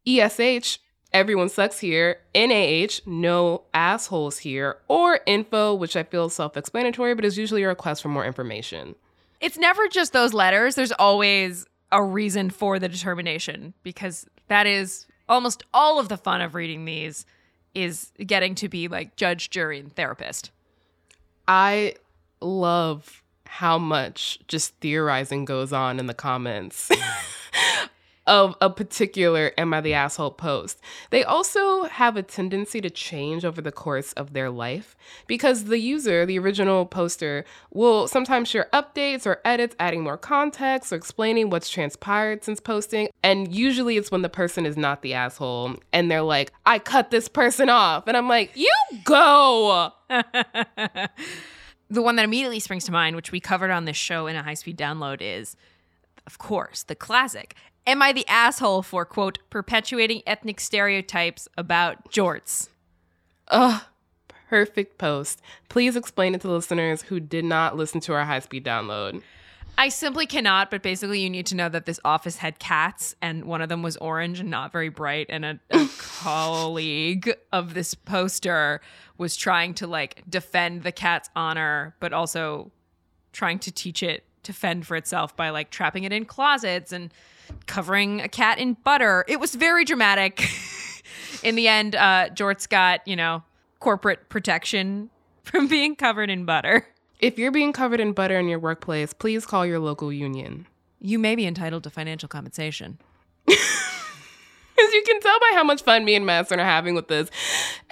ESH, 0.06 0.78
everyone 1.12 1.48
sucks 1.48 1.78
here, 1.78 2.18
NAH, 2.34 3.00
no 3.06 3.62
assholes 3.72 4.38
here, 4.38 4.78
or 4.88 5.20
info, 5.26 5.74
which 5.74 5.96
I 5.96 6.02
feel 6.02 6.28
self 6.28 6.56
explanatory, 6.56 7.14
but 7.14 7.24
is 7.24 7.38
usually 7.38 7.62
a 7.62 7.68
request 7.68 8.02
for 8.02 8.08
more 8.08 8.24
information. 8.24 8.96
It's 9.40 9.56
never 9.56 9.88
just 9.88 10.12
those 10.12 10.34
letters, 10.34 10.74
there's 10.74 10.92
always 10.92 11.66
a 11.92 12.02
reason 12.02 12.50
for 12.50 12.78
the 12.78 12.88
determination 12.88 13.74
because 13.82 14.26
that 14.48 14.66
is 14.66 15.06
almost 15.28 15.64
all 15.72 15.98
of 15.98 16.08
the 16.08 16.16
fun 16.16 16.40
of 16.40 16.54
reading 16.54 16.84
these 16.84 17.24
is 17.74 18.12
getting 18.26 18.54
to 18.56 18.68
be 18.68 18.88
like 18.88 19.16
judge, 19.16 19.50
jury, 19.50 19.78
and 19.80 19.94
therapist. 19.94 20.50
I 21.46 21.94
love 22.40 23.22
how 23.46 23.78
much 23.78 24.38
just 24.48 24.74
theorizing 24.76 25.44
goes 25.44 25.72
on 25.72 25.98
in 25.98 26.06
the 26.06 26.14
comments 26.14 26.88
of 28.30 28.54
a 28.60 28.70
particular 28.70 29.50
Am 29.58 29.74
I 29.74 29.80
the 29.80 29.92
Asshole 29.92 30.30
post. 30.30 30.80
They 31.10 31.24
also 31.24 31.84
have 31.84 32.16
a 32.16 32.22
tendency 32.22 32.80
to 32.80 32.88
change 32.88 33.44
over 33.44 33.60
the 33.60 33.72
course 33.72 34.12
of 34.12 34.34
their 34.34 34.50
life 34.50 34.96
because 35.26 35.64
the 35.64 35.80
user, 35.80 36.24
the 36.24 36.38
original 36.38 36.86
poster, 36.86 37.44
will 37.72 38.06
sometimes 38.06 38.48
share 38.48 38.68
updates 38.72 39.26
or 39.26 39.40
edits, 39.44 39.74
adding 39.80 40.04
more 40.04 40.16
context 40.16 40.92
or 40.92 40.96
explaining 40.96 41.50
what's 41.50 41.68
transpired 41.68 42.44
since 42.44 42.60
posting. 42.60 43.08
And 43.24 43.52
usually 43.52 43.96
it's 43.96 44.12
when 44.12 44.22
the 44.22 44.28
person 44.28 44.64
is 44.64 44.76
not 44.76 45.02
the 45.02 45.12
asshole 45.12 45.74
and 45.92 46.08
they're 46.08 46.22
like, 46.22 46.52
I 46.64 46.78
cut 46.78 47.10
this 47.10 47.26
person 47.26 47.68
off. 47.68 48.06
And 48.06 48.16
I'm 48.16 48.28
like, 48.28 48.52
you 48.54 48.72
go. 49.02 49.92
the 50.08 51.08
one 51.90 52.14
that 52.14 52.24
immediately 52.24 52.60
springs 52.60 52.84
to 52.84 52.92
mind, 52.92 53.16
which 53.16 53.32
we 53.32 53.40
covered 53.40 53.72
on 53.72 53.86
this 53.86 53.96
show 53.96 54.28
in 54.28 54.36
a 54.36 54.42
high 54.44 54.54
speed 54.54 54.78
download, 54.78 55.18
is, 55.20 55.56
of 56.28 56.38
course, 56.38 56.84
the 56.84 56.94
classic 56.94 57.56
Am 57.90 58.02
I 58.02 58.12
the 58.12 58.24
asshole 58.28 58.82
for, 58.82 59.04
quote, 59.04 59.40
perpetuating 59.50 60.22
ethnic 60.24 60.60
stereotypes 60.60 61.48
about 61.58 62.12
jorts? 62.12 62.68
Ugh, 63.48 63.82
perfect 64.48 64.96
post. 64.96 65.42
Please 65.68 65.96
explain 65.96 66.36
it 66.36 66.40
to 66.42 66.48
listeners 66.52 67.02
who 67.02 67.18
did 67.18 67.44
not 67.44 67.76
listen 67.76 68.00
to 68.02 68.14
our 68.14 68.24
high 68.24 68.38
speed 68.38 68.64
download. 68.64 69.22
I 69.76 69.88
simply 69.88 70.26
cannot, 70.26 70.70
but 70.70 70.84
basically, 70.84 71.18
you 71.18 71.28
need 71.28 71.46
to 71.46 71.56
know 71.56 71.68
that 71.68 71.84
this 71.84 71.98
office 72.04 72.36
had 72.36 72.60
cats, 72.60 73.16
and 73.20 73.44
one 73.46 73.60
of 73.60 73.68
them 73.68 73.82
was 73.82 73.96
orange 73.96 74.38
and 74.38 74.50
not 74.50 74.70
very 74.70 74.88
bright. 74.88 75.26
And 75.28 75.44
a, 75.44 75.58
a 75.72 75.88
colleague 75.98 77.34
of 77.52 77.74
this 77.74 77.94
poster 77.94 78.80
was 79.18 79.34
trying 79.34 79.74
to 79.74 79.88
like 79.88 80.22
defend 80.28 80.84
the 80.84 80.92
cat's 80.92 81.28
honor, 81.34 81.96
but 81.98 82.12
also 82.12 82.70
trying 83.32 83.58
to 83.58 83.72
teach 83.72 84.04
it 84.04 84.22
to 84.42 84.52
fend 84.52 84.86
for 84.86 84.96
itself 84.96 85.36
by 85.36 85.50
like 85.50 85.70
trapping 85.70 86.04
it 86.04 86.12
in 86.12 86.24
closets 86.24 86.92
and 86.92 87.12
covering 87.66 88.20
a 88.20 88.28
cat 88.28 88.58
in 88.58 88.74
butter. 88.84 89.24
It 89.28 89.40
was 89.40 89.54
very 89.54 89.84
dramatic. 89.84 90.48
in 91.42 91.54
the 91.54 91.68
end, 91.68 91.94
uh, 91.94 92.28
Jorts 92.30 92.68
got, 92.68 93.06
you 93.06 93.16
know, 93.16 93.42
corporate 93.80 94.28
protection 94.28 95.10
from 95.44 95.66
being 95.66 95.96
covered 95.96 96.30
in 96.30 96.44
butter. 96.44 96.86
If 97.18 97.38
you're 97.38 97.52
being 97.52 97.72
covered 97.72 98.00
in 98.00 98.12
butter 98.12 98.38
in 98.38 98.48
your 98.48 98.58
workplace, 98.58 99.12
please 99.12 99.44
call 99.44 99.66
your 99.66 99.78
local 99.78 100.12
union. 100.12 100.66
You 101.00 101.18
may 101.18 101.34
be 101.34 101.46
entitled 101.46 101.84
to 101.84 101.90
financial 101.90 102.28
compensation. 102.28 102.98
As 104.84 104.94
you 104.94 105.02
can 105.06 105.20
tell 105.20 105.38
by 105.38 105.50
how 105.54 105.64
much 105.64 105.82
fun 105.82 106.04
me 106.04 106.14
and 106.14 106.26
Madison 106.26 106.60
are 106.60 106.64
having 106.64 106.94
with 106.94 107.08
this, 107.08 107.30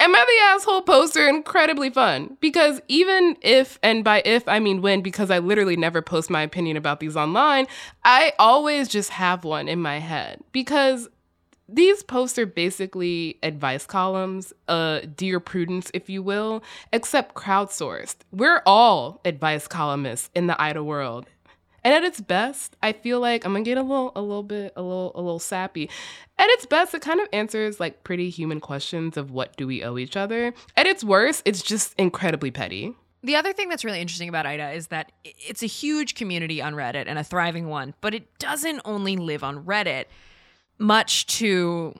Am 0.01 0.15
I 0.15 0.25
the 0.25 0.45
Asshole 0.45 0.81
poster 0.83 1.27
incredibly 1.27 1.89
fun. 1.89 2.37
Because 2.39 2.81
even 2.87 3.35
if, 3.41 3.77
and 3.83 4.03
by 4.03 4.21
if 4.23 4.47
I 4.47 4.59
mean 4.59 4.81
when, 4.81 5.01
because 5.01 5.29
I 5.29 5.39
literally 5.39 5.75
never 5.75 6.01
post 6.01 6.29
my 6.29 6.41
opinion 6.41 6.77
about 6.77 6.99
these 6.99 7.17
online, 7.17 7.67
I 8.05 8.33
always 8.39 8.87
just 8.87 9.09
have 9.11 9.43
one 9.43 9.67
in 9.67 9.81
my 9.81 9.99
head. 9.99 10.41
Because 10.53 11.09
these 11.67 12.01
posts 12.01 12.39
are 12.39 12.45
basically 12.45 13.37
advice 13.43 13.85
columns, 13.85 14.53
uh, 14.67 15.01
Dear 15.15 15.39
Prudence, 15.39 15.91
if 15.93 16.09
you 16.09 16.23
will, 16.23 16.63
except 16.93 17.35
crowdsourced. 17.35 18.15
We're 18.31 18.61
all 18.65 19.21
advice 19.25 19.67
columnists 19.67 20.29
in 20.33 20.47
the 20.47 20.59
idol 20.59 20.85
world. 20.85 21.27
And 21.83 21.93
at 21.93 22.03
its 22.03 22.21
best, 22.21 22.75
I 22.81 22.93
feel 22.93 23.19
like 23.19 23.45
I'm 23.45 23.53
gonna 23.53 23.63
get 23.63 23.77
a 23.77 23.83
little, 23.83 24.11
a 24.15 24.21
little 24.21 24.43
bit, 24.43 24.73
a 24.75 24.81
little, 24.81 25.11
a 25.15 25.21
little 25.21 25.39
sappy. 25.39 25.89
At 26.37 26.49
its 26.51 26.65
best, 26.65 26.93
it 26.93 27.01
kind 27.01 27.19
of 27.19 27.27
answers 27.33 27.79
like 27.79 28.03
pretty 28.03 28.29
human 28.29 28.59
questions 28.59 29.17
of 29.17 29.31
what 29.31 29.55
do 29.57 29.67
we 29.67 29.83
owe 29.83 29.97
each 29.97 30.17
other. 30.17 30.53
At 30.75 30.87
its 30.87 31.03
worst, 31.03 31.41
it's 31.45 31.61
just 31.61 31.93
incredibly 31.97 32.51
petty. 32.51 32.95
The 33.21 33.35
other 33.35 33.51
thing 33.51 33.67
that's 33.67 33.83
really 33.83 33.99
interesting 33.99 34.29
about 34.29 34.45
Ida 34.45 34.71
is 34.71 34.87
that 34.87 35.11
it's 35.23 35.61
a 35.61 35.67
huge 35.67 36.15
community 36.15 36.61
on 36.61 36.73
Reddit 36.73 37.05
and 37.07 37.19
a 37.19 37.23
thriving 37.23 37.67
one, 37.67 37.93
but 37.99 38.13
it 38.13 38.37
doesn't 38.39 38.81
only 38.85 39.17
live 39.17 39.43
on 39.43 39.65
Reddit, 39.65 40.05
much 40.77 41.25
to 41.39 41.93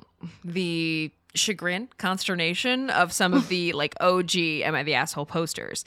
the 0.45 1.11
chagrin, 1.35 1.89
consternation 1.97 2.89
of 2.89 3.11
some 3.11 3.33
of 3.33 3.49
the 3.49 3.73
like 3.73 3.95
OG 3.99 4.35
Am 4.37 4.75
I 4.75 4.83
the 4.83 4.93
Asshole 4.95 5.25
posters 5.25 5.83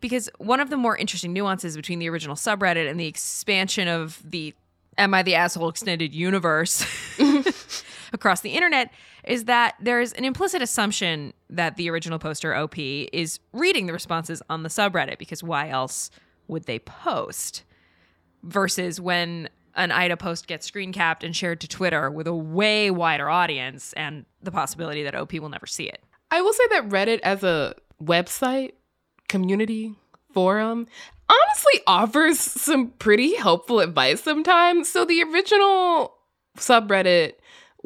because 0.00 0.28
one 0.38 0.60
of 0.60 0.70
the 0.70 0.76
more 0.76 0.96
interesting 0.96 1.32
nuances 1.32 1.76
between 1.76 1.98
the 1.98 2.08
original 2.08 2.36
subreddit 2.36 2.88
and 2.88 2.98
the 2.98 3.06
expansion 3.06 3.88
of 3.88 4.20
the 4.24 4.54
Am 4.98 5.12
I 5.12 5.22
the 5.22 5.34
Asshole 5.34 5.68
Extended 5.68 6.14
Universe 6.14 6.86
across 8.14 8.40
the 8.40 8.50
internet 8.50 8.90
is 9.24 9.44
that 9.44 9.74
there's 9.78 10.12
an 10.12 10.24
implicit 10.24 10.62
assumption 10.62 11.34
that 11.50 11.76
the 11.76 11.90
original 11.90 12.18
poster 12.18 12.54
OP 12.54 12.78
is 12.78 13.38
reading 13.52 13.86
the 13.86 13.92
responses 13.92 14.40
on 14.48 14.62
the 14.62 14.70
subreddit 14.70 15.18
because 15.18 15.42
why 15.42 15.68
else 15.68 16.10
would 16.48 16.64
they 16.64 16.78
post? 16.78 17.62
Versus 18.42 19.00
when 19.00 19.50
an 19.74 19.92
Ida 19.92 20.16
post 20.16 20.46
gets 20.46 20.66
screen 20.66 20.92
capped 20.92 21.22
and 21.22 21.36
shared 21.36 21.60
to 21.60 21.68
Twitter 21.68 22.10
with 22.10 22.26
a 22.26 22.34
way 22.34 22.90
wider 22.90 23.28
audience 23.28 23.92
and 23.92 24.24
the 24.42 24.50
possibility 24.50 25.02
that 25.02 25.14
OP 25.14 25.34
will 25.34 25.50
never 25.50 25.66
see 25.66 25.84
it. 25.84 26.02
I 26.30 26.40
will 26.40 26.54
say 26.54 26.66
that 26.70 26.88
Reddit 26.88 27.20
as 27.20 27.44
a 27.44 27.74
website 28.02 28.72
community 29.28 29.94
forum 30.32 30.86
honestly 31.28 31.80
offers 31.86 32.38
some 32.38 32.88
pretty 32.98 33.34
helpful 33.34 33.80
advice 33.80 34.22
sometimes. 34.22 34.88
So 34.88 35.04
the 35.04 35.22
original 35.22 36.14
subreddit 36.58 37.34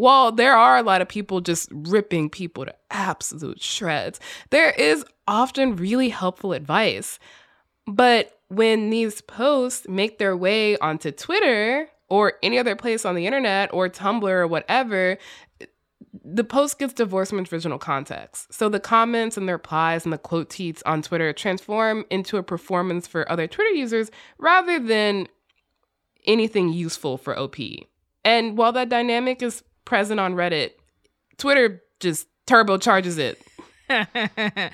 while 0.00 0.32
there 0.32 0.56
are 0.56 0.78
a 0.78 0.82
lot 0.82 1.02
of 1.02 1.08
people 1.08 1.42
just 1.42 1.68
ripping 1.70 2.30
people 2.30 2.64
to 2.64 2.74
absolute 2.90 3.60
shreds, 3.60 4.18
there 4.48 4.70
is 4.70 5.04
often 5.28 5.76
really 5.76 6.08
helpful 6.08 6.54
advice. 6.54 7.18
But 7.86 8.38
when 8.48 8.88
these 8.88 9.20
posts 9.20 9.86
make 9.88 10.18
their 10.18 10.34
way 10.34 10.78
onto 10.78 11.10
Twitter 11.10 11.86
or 12.08 12.32
any 12.42 12.58
other 12.58 12.76
place 12.76 13.04
on 13.04 13.14
the 13.14 13.26
internet 13.26 13.74
or 13.74 13.90
Tumblr 13.90 14.22
or 14.26 14.46
whatever, 14.46 15.18
the 16.24 16.44
post 16.44 16.78
gets 16.78 16.92
divorced 16.92 17.30
from 17.30 17.38
its 17.38 17.52
original 17.52 17.78
context. 17.78 18.52
So 18.52 18.68
the 18.68 18.80
comments 18.80 19.36
and 19.36 19.48
the 19.48 19.52
replies 19.52 20.04
and 20.04 20.12
the 20.12 20.18
quote 20.18 20.50
tweets 20.50 20.82
on 20.84 21.02
Twitter 21.02 21.32
transform 21.32 22.04
into 22.10 22.36
a 22.36 22.42
performance 22.42 23.06
for 23.06 23.30
other 23.30 23.46
Twitter 23.46 23.70
users 23.70 24.10
rather 24.38 24.78
than 24.78 25.28
anything 26.26 26.72
useful 26.72 27.16
for 27.16 27.38
OP. 27.38 27.56
And 28.24 28.58
while 28.58 28.72
that 28.72 28.88
dynamic 28.88 29.42
is 29.42 29.62
present 29.84 30.20
on 30.20 30.34
Reddit, 30.34 30.72
Twitter 31.38 31.82
just 32.00 32.26
turbocharges 32.46 33.18
it. 33.18 33.40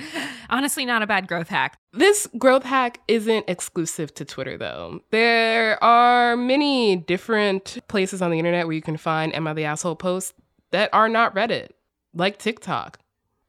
Honestly, 0.50 0.85
not 0.85 1.02
a 1.02 1.07
bad 1.07 1.26
growth 1.26 1.49
hack. 1.49 1.78
This 1.93 2.28
growth 2.38 2.64
hack 2.64 3.00
isn't 3.09 3.49
exclusive 3.49 4.12
to 4.14 4.25
Twitter, 4.25 4.59
though. 4.59 5.00
There 5.11 5.83
are 5.83 6.37
many 6.37 6.97
different 6.97 7.78
places 7.88 8.21
on 8.21 8.31
the 8.31 8.38
internet 8.38 8.66
where 8.66 8.75
you 8.75 8.83
can 8.83 8.99
find 8.99 9.35
Am 9.35 9.47
I 9.47 9.55
the 9.55 9.64
Asshole 9.64 9.97
posts 9.97 10.35
that 10.70 10.90
are 10.92 11.08
not 11.08 11.35
Reddit, 11.35 11.70
like 12.14 12.38
TikTok. 12.38 12.99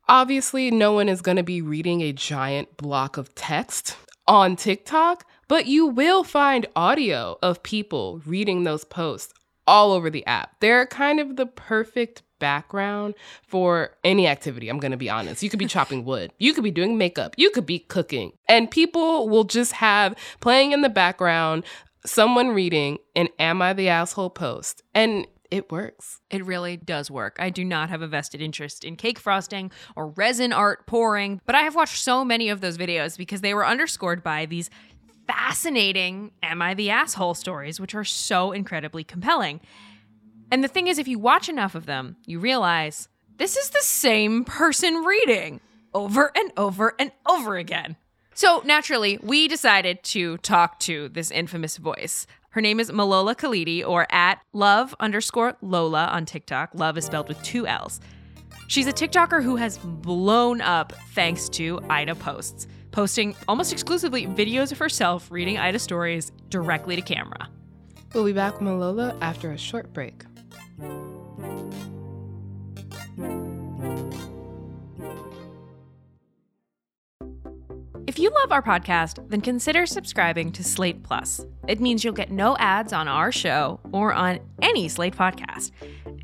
Obviously, 0.09 0.71
no 0.71 0.93
one 0.93 1.09
is 1.09 1.21
going 1.21 1.37
to 1.37 1.43
be 1.43 1.61
reading 1.61 2.01
a 2.01 2.13
giant 2.13 2.77
block 2.77 3.17
of 3.17 3.35
text 3.35 3.97
on 4.25 4.55
TikTok, 4.55 5.25
but 5.47 5.67
you 5.67 5.87
will 5.87 6.23
find 6.23 6.65
audio 6.75 7.37
of 7.41 7.63
people 7.63 8.21
reading 8.25 8.63
those 8.63 8.85
posts 8.85 9.33
all 9.65 9.91
over 9.91 10.09
the 10.09 10.25
app. 10.25 10.59
They're 10.61 10.85
kind 10.85 11.19
of 11.19 11.35
the 11.35 11.45
perfect 11.45 12.23
background 12.39 13.15
for 13.45 13.95
any 14.03 14.27
activity, 14.27 14.69
I'm 14.69 14.79
going 14.79 14.91
to 14.91 14.97
be 14.97 15.09
honest. 15.09 15.43
You 15.43 15.49
could 15.49 15.59
be 15.59 15.65
chopping 15.65 16.05
wood, 16.05 16.31
you 16.37 16.53
could 16.53 16.63
be 16.63 16.71
doing 16.71 16.97
makeup, 16.97 17.33
you 17.37 17.49
could 17.49 17.65
be 17.65 17.79
cooking, 17.79 18.31
and 18.47 18.71
people 18.71 19.27
will 19.27 19.43
just 19.43 19.73
have 19.73 20.15
playing 20.39 20.71
in 20.71 20.81
the 20.81 20.89
background 20.89 21.65
someone 22.05 22.49
reading 22.49 22.97
an 23.15 23.27
Am 23.39 23.61
I 23.61 23.73
the 23.73 23.89
Asshole 23.89 24.29
post. 24.29 24.81
And 24.93 25.27
it 25.51 25.71
works. 25.71 26.21
It 26.29 26.45
really 26.45 26.77
does 26.77 27.09
work. 27.09 27.37
I 27.39 27.49
do 27.49 27.63
not 27.63 27.89
have 27.89 28.01
a 28.01 28.07
vested 28.07 28.41
interest 28.41 28.83
in 28.83 28.95
cake 28.95 29.19
frosting 29.19 29.71
or 29.95 30.07
resin 30.07 30.53
art 30.53 30.87
pouring, 30.87 31.41
but 31.45 31.55
I 31.55 31.61
have 31.61 31.75
watched 31.75 32.03
so 32.03 32.25
many 32.25 32.49
of 32.49 32.61
those 32.61 32.77
videos 32.77 33.17
because 33.17 33.41
they 33.41 33.53
were 33.53 33.65
underscored 33.65 34.23
by 34.23 34.45
these 34.45 34.69
fascinating 35.27 36.31
Am 36.41 36.61
I 36.61 36.73
the 36.73 36.89
Asshole 36.89 37.35
stories, 37.35 37.79
which 37.79 37.93
are 37.93 38.03
so 38.03 38.51
incredibly 38.51 39.03
compelling. 39.03 39.59
And 40.51 40.63
the 40.63 40.69
thing 40.69 40.87
is, 40.87 40.97
if 40.97 41.07
you 41.07 41.19
watch 41.19 41.49
enough 41.49 41.75
of 41.75 41.85
them, 41.85 42.15
you 42.25 42.39
realize 42.39 43.09
this 43.37 43.57
is 43.57 43.69
the 43.69 43.81
same 43.81 44.45
person 44.45 45.03
reading 45.03 45.59
over 45.93 46.31
and 46.35 46.51
over 46.57 46.95
and 46.97 47.11
over 47.27 47.57
again. 47.57 47.97
So 48.33 48.61
naturally, 48.63 49.19
we 49.21 49.47
decided 49.47 50.03
to 50.03 50.37
talk 50.37 50.79
to 50.81 51.09
this 51.09 51.31
infamous 51.31 51.77
voice. 51.77 52.27
Her 52.57 52.61
name 52.61 52.79
is 52.79 52.89
Malola 52.89 53.35
Khalidi, 53.35 53.87
or 53.87 54.07
at 54.11 54.39
love 54.51 54.95
underscore 54.99 55.55
Lola 55.61 56.07
on 56.07 56.25
TikTok. 56.25 56.71
Love 56.73 56.97
is 56.97 57.05
spelled 57.05 57.27
with 57.27 57.39
two 57.43 57.67
L's. 57.67 57.99
She's 58.65 58.87
a 58.87 58.91
TikToker 58.91 59.43
who 59.43 59.57
has 59.57 59.77
blown 59.77 60.61
up 60.61 60.91
thanks 61.11 61.49
to 61.49 61.79
Ida 61.87 62.15
posts, 62.15 62.65
posting 62.89 63.35
almost 63.47 63.71
exclusively 63.71 64.25
videos 64.25 64.71
of 64.71 64.79
herself 64.79 65.29
reading 65.29 65.59
Ida 65.59 65.77
stories 65.77 66.31
directly 66.49 66.95
to 66.95 67.03
camera. 67.03 67.47
We'll 68.15 68.25
be 68.25 68.33
back 68.33 68.59
with 68.59 68.67
Malola 68.67 69.15
after 69.21 69.51
a 69.51 69.57
short 69.59 69.93
break. 69.93 70.23
If 78.17 78.23
you 78.23 78.31
love 78.31 78.51
our 78.51 78.63
podcast, 78.63 79.29
then 79.29 79.41
consider 79.41 79.85
subscribing 79.85 80.51
to 80.53 80.63
Slate 80.63 81.03
Plus. 81.03 81.45
It 81.67 81.79
means 81.79 82.03
you'll 82.03 82.15
get 82.15 82.31
no 82.31 82.57
ads 82.57 82.91
on 82.91 83.07
our 83.07 83.31
show 83.31 83.79
or 83.91 84.11
on 84.11 84.39
any 84.59 84.89
Slate 84.89 85.15
podcast. 85.15 85.69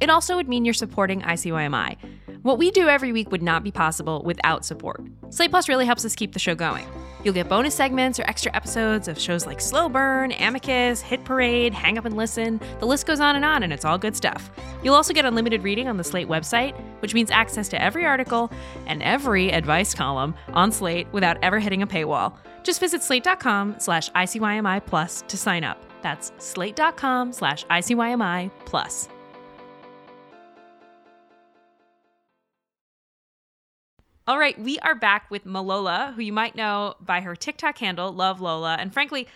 It 0.02 0.10
also 0.10 0.36
would 0.36 0.50
mean 0.50 0.66
you're 0.66 0.74
supporting 0.74 1.22
ICYMI. 1.22 1.98
What 2.42 2.58
we 2.58 2.72
do 2.72 2.90
every 2.90 3.12
week 3.12 3.30
would 3.30 3.44
not 3.44 3.64
be 3.64 3.70
possible 3.70 4.24
without 4.26 4.66
support. 4.66 5.06
Slate 5.30 5.52
Plus 5.52 5.70
really 5.70 5.86
helps 5.86 6.04
us 6.04 6.16
keep 6.16 6.34
the 6.34 6.40
show 6.40 6.56
going. 6.56 6.88
You'll 7.24 7.34
get 7.34 7.48
bonus 7.48 7.74
segments 7.74 8.20
or 8.20 8.24
extra 8.24 8.54
episodes 8.56 9.08
of 9.08 9.20
shows 9.20 9.46
like 9.46 9.62
Slow 9.62 9.88
Burn, 9.88 10.34
Amicus, 10.34 11.02
Hit 11.02 11.24
Parade, 11.24 11.74
Hang 11.74 11.98
Up 11.98 12.06
and 12.06 12.18
Listen. 12.18 12.60
The 12.80 12.86
list 12.86 13.06
goes 13.06 13.20
on 13.20 13.36
and 13.36 13.46
on, 13.46 13.64
and 13.64 13.72
it's 13.72 13.86
all 13.86 13.98
good 13.98 14.16
stuff. 14.16 14.52
You'll 14.84 14.96
also 14.96 15.14
get 15.14 15.26
unlimited 15.26 15.64
reading 15.64 15.88
on 15.88 15.98
the 15.98 16.04
Slate 16.04 16.28
website, 16.28 16.76
which 17.02 17.14
means 17.14 17.32
access 17.32 17.70
to 17.70 17.82
every 17.82 18.06
article 18.06 18.52
and 18.88 19.02
every 19.02 19.52
advice 19.52 19.94
column 19.94 20.36
on 20.50 20.72
Slate 20.72 21.08
without 21.14 21.38
ever 21.42 21.60
hitting 21.60 21.82
a 21.82 21.88
paywall. 21.88 22.34
Just 22.64 22.80
visit 22.80 23.02
slate.com 23.02 23.76
slash 23.80 24.10
ICYMI 24.12 24.86
plus 24.86 25.24
to 25.28 25.38
sign 25.38 25.64
up. 25.64 25.84
That's 26.02 26.34
slate.com 26.38 27.32
slash 27.32 27.66
ICYMI 27.66 28.52
plus. 28.66 29.08
All 34.26 34.40
right, 34.40 34.58
we 34.58 34.80
are 34.80 34.96
back 34.96 35.30
with 35.30 35.44
Malola, 35.44 36.14
who 36.14 36.22
you 36.22 36.32
might 36.32 36.56
know 36.56 36.96
by 37.02 37.20
her 37.20 37.36
TikTok 37.36 37.78
handle, 37.78 38.10
Love 38.10 38.40
Lola. 38.40 38.78
And 38.80 38.94
frankly, 38.94 39.28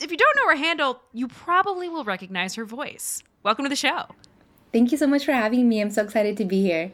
if 0.00 0.10
you 0.10 0.16
don't 0.16 0.36
know 0.36 0.48
her 0.48 0.56
handle, 0.56 1.00
you 1.12 1.28
probably 1.28 1.88
will 1.88 2.02
recognize 2.02 2.56
her 2.56 2.64
voice. 2.64 3.22
Welcome 3.44 3.64
to 3.64 3.68
the 3.68 3.76
show. 3.76 4.06
Thank 4.72 4.90
you 4.90 4.98
so 4.98 5.06
much 5.06 5.24
for 5.24 5.30
having 5.30 5.68
me. 5.68 5.80
I'm 5.80 5.90
so 5.90 6.02
excited 6.02 6.36
to 6.38 6.44
be 6.44 6.62
here. 6.62 6.90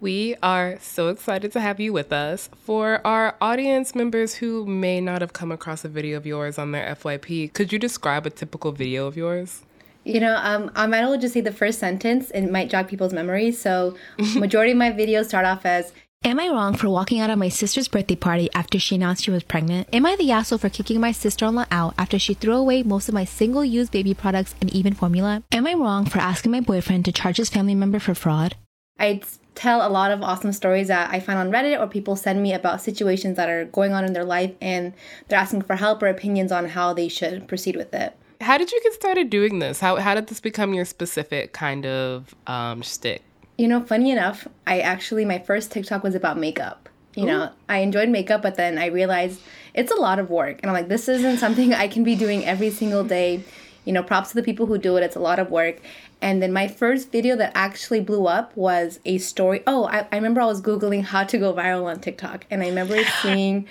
We 0.00 0.36
are 0.42 0.78
so 0.80 1.08
excited 1.08 1.52
to 1.52 1.60
have 1.60 1.78
you 1.78 1.92
with 1.92 2.10
us. 2.10 2.48
For 2.56 3.06
our 3.06 3.36
audience 3.38 3.94
members 3.94 4.36
who 4.36 4.64
may 4.64 4.98
not 5.02 5.20
have 5.20 5.34
come 5.34 5.52
across 5.52 5.84
a 5.84 5.88
video 5.88 6.16
of 6.16 6.24
yours 6.24 6.56
on 6.56 6.72
their 6.72 6.94
FYP, 6.94 7.52
could 7.52 7.70
you 7.70 7.78
describe 7.78 8.24
a 8.24 8.30
typical 8.30 8.72
video 8.72 9.06
of 9.06 9.14
yours? 9.14 9.62
You 10.04 10.20
know, 10.20 10.40
um, 10.42 10.70
I 10.74 10.86
might 10.86 11.00
as 11.00 11.08
well 11.10 11.18
just 11.18 11.34
say 11.34 11.42
the 11.42 11.52
first 11.52 11.80
sentence. 11.80 12.30
It 12.30 12.50
might 12.50 12.70
jog 12.70 12.88
people's 12.88 13.12
memories. 13.12 13.60
So, 13.60 13.94
majority 14.36 14.72
of 14.72 14.78
my 14.78 14.90
videos 14.90 15.26
start 15.26 15.44
off 15.44 15.66
as 15.66 15.92
Am 16.28 16.38
I 16.40 16.48
wrong 16.48 16.74
for 16.74 16.90
walking 16.90 17.20
out 17.20 17.30
of 17.30 17.38
my 17.38 17.48
sister's 17.48 17.88
birthday 17.88 18.14
party 18.14 18.50
after 18.52 18.78
she 18.78 18.96
announced 18.96 19.24
she 19.24 19.30
was 19.30 19.42
pregnant? 19.42 19.88
Am 19.94 20.04
I 20.04 20.14
the 20.14 20.30
asshole 20.30 20.58
for 20.58 20.68
kicking 20.68 21.00
my 21.00 21.10
sister 21.10 21.46
in 21.46 21.54
law 21.54 21.64
out 21.70 21.94
after 21.96 22.18
she 22.18 22.34
threw 22.34 22.54
away 22.54 22.82
most 22.82 23.08
of 23.08 23.14
my 23.14 23.24
single 23.24 23.64
use 23.64 23.88
baby 23.88 24.12
products 24.12 24.54
and 24.60 24.70
even 24.74 24.92
formula? 24.92 25.42
Am 25.52 25.66
I 25.66 25.72
wrong 25.72 26.04
for 26.04 26.18
asking 26.18 26.52
my 26.52 26.60
boyfriend 26.60 27.06
to 27.06 27.12
charge 27.12 27.38
his 27.38 27.48
family 27.48 27.74
member 27.74 27.98
for 27.98 28.14
fraud? 28.14 28.56
I 28.98 29.22
tell 29.54 29.80
a 29.80 29.88
lot 29.88 30.10
of 30.10 30.22
awesome 30.22 30.52
stories 30.52 30.88
that 30.88 31.10
I 31.10 31.18
find 31.18 31.38
on 31.38 31.50
Reddit 31.50 31.80
or 31.80 31.86
people 31.86 32.14
send 32.14 32.42
me 32.42 32.52
about 32.52 32.82
situations 32.82 33.36
that 33.36 33.48
are 33.48 33.64
going 33.64 33.94
on 33.94 34.04
in 34.04 34.12
their 34.12 34.24
life 34.24 34.52
and 34.60 34.92
they're 35.28 35.38
asking 35.38 35.62
for 35.62 35.76
help 35.76 36.02
or 36.02 36.08
opinions 36.08 36.52
on 36.52 36.66
how 36.66 36.92
they 36.92 37.08
should 37.08 37.48
proceed 37.48 37.74
with 37.74 37.94
it. 37.94 38.14
How 38.42 38.58
did 38.58 38.70
you 38.70 38.80
get 38.82 38.92
started 38.92 39.30
doing 39.30 39.60
this? 39.60 39.80
How, 39.80 39.96
how 39.96 40.14
did 40.14 40.26
this 40.26 40.40
become 40.40 40.74
your 40.74 40.84
specific 40.84 41.52
kind 41.52 41.86
of 41.86 42.34
um, 42.46 42.82
stick? 42.82 43.22
You 43.58 43.66
know, 43.68 43.84
funny 43.84 44.12
enough, 44.12 44.46
I 44.66 44.80
actually, 44.80 45.24
my 45.24 45.40
first 45.40 45.72
TikTok 45.72 46.04
was 46.04 46.14
about 46.14 46.38
makeup. 46.38 46.88
You 47.14 47.24
Ooh. 47.24 47.26
know, 47.26 47.50
I 47.68 47.78
enjoyed 47.78 48.08
makeup, 48.08 48.40
but 48.40 48.54
then 48.54 48.78
I 48.78 48.86
realized 48.86 49.40
it's 49.74 49.90
a 49.90 49.96
lot 49.96 50.20
of 50.20 50.30
work. 50.30 50.60
And 50.62 50.70
I'm 50.70 50.74
like, 50.74 50.88
this 50.88 51.08
isn't 51.08 51.38
something 51.38 51.74
I 51.74 51.88
can 51.88 52.04
be 52.04 52.14
doing 52.14 52.44
every 52.44 52.70
single 52.70 53.02
day. 53.02 53.42
You 53.84 53.92
know, 53.92 54.02
props 54.02 54.28
to 54.30 54.36
the 54.36 54.42
people 54.42 54.66
who 54.66 54.78
do 54.78 54.96
it. 54.96 55.02
It's 55.02 55.16
a 55.16 55.20
lot 55.20 55.40
of 55.40 55.50
work. 55.50 55.80
And 56.20 56.40
then 56.40 56.52
my 56.52 56.68
first 56.68 57.10
video 57.10 57.36
that 57.36 57.52
actually 57.54 58.00
blew 58.00 58.26
up 58.26 58.56
was 58.56 59.00
a 59.04 59.18
story. 59.18 59.62
Oh, 59.66 59.86
I, 59.86 60.06
I 60.12 60.16
remember 60.16 60.40
I 60.40 60.46
was 60.46 60.62
Googling 60.62 61.02
how 61.02 61.24
to 61.24 61.38
go 61.38 61.52
viral 61.52 61.84
on 61.84 62.00
TikTok. 62.00 62.44
And 62.50 62.62
I 62.62 62.68
remember 62.68 63.02
seeing 63.22 63.66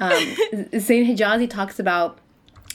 um, 0.00 0.12
Zain 0.78 1.06
Hijazi 1.06 1.48
talks 1.48 1.78
about 1.78 2.18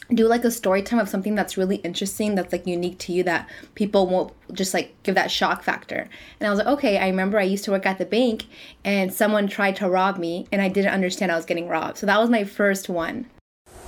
do 0.09 0.27
like 0.27 0.43
a 0.43 0.51
story 0.51 0.81
time 0.81 0.99
of 0.99 1.07
something 1.07 1.35
that's 1.35 1.57
really 1.57 1.77
interesting 1.77 2.35
that's 2.35 2.51
like 2.51 2.67
unique 2.67 2.97
to 2.99 3.13
you 3.13 3.23
that 3.23 3.49
people 3.75 4.07
won't 4.07 4.33
just 4.53 4.73
like 4.73 4.95
give 5.03 5.15
that 5.15 5.31
shock 5.31 5.63
factor 5.63 6.07
and 6.39 6.47
i 6.47 6.49
was 6.49 6.59
like 6.59 6.67
okay 6.67 6.97
i 6.97 7.07
remember 7.07 7.39
i 7.39 7.43
used 7.43 7.63
to 7.63 7.71
work 7.71 7.85
at 7.85 7.97
the 7.97 8.05
bank 8.05 8.45
and 8.83 9.13
someone 9.13 9.47
tried 9.47 9.75
to 9.75 9.89
rob 9.89 10.17
me 10.17 10.45
and 10.51 10.61
i 10.61 10.67
didn't 10.67 10.91
understand 10.93 11.31
i 11.31 11.35
was 11.35 11.45
getting 11.45 11.67
robbed 11.67 11.97
so 11.97 12.05
that 12.05 12.19
was 12.19 12.29
my 12.29 12.43
first 12.43 12.89
one 12.89 13.25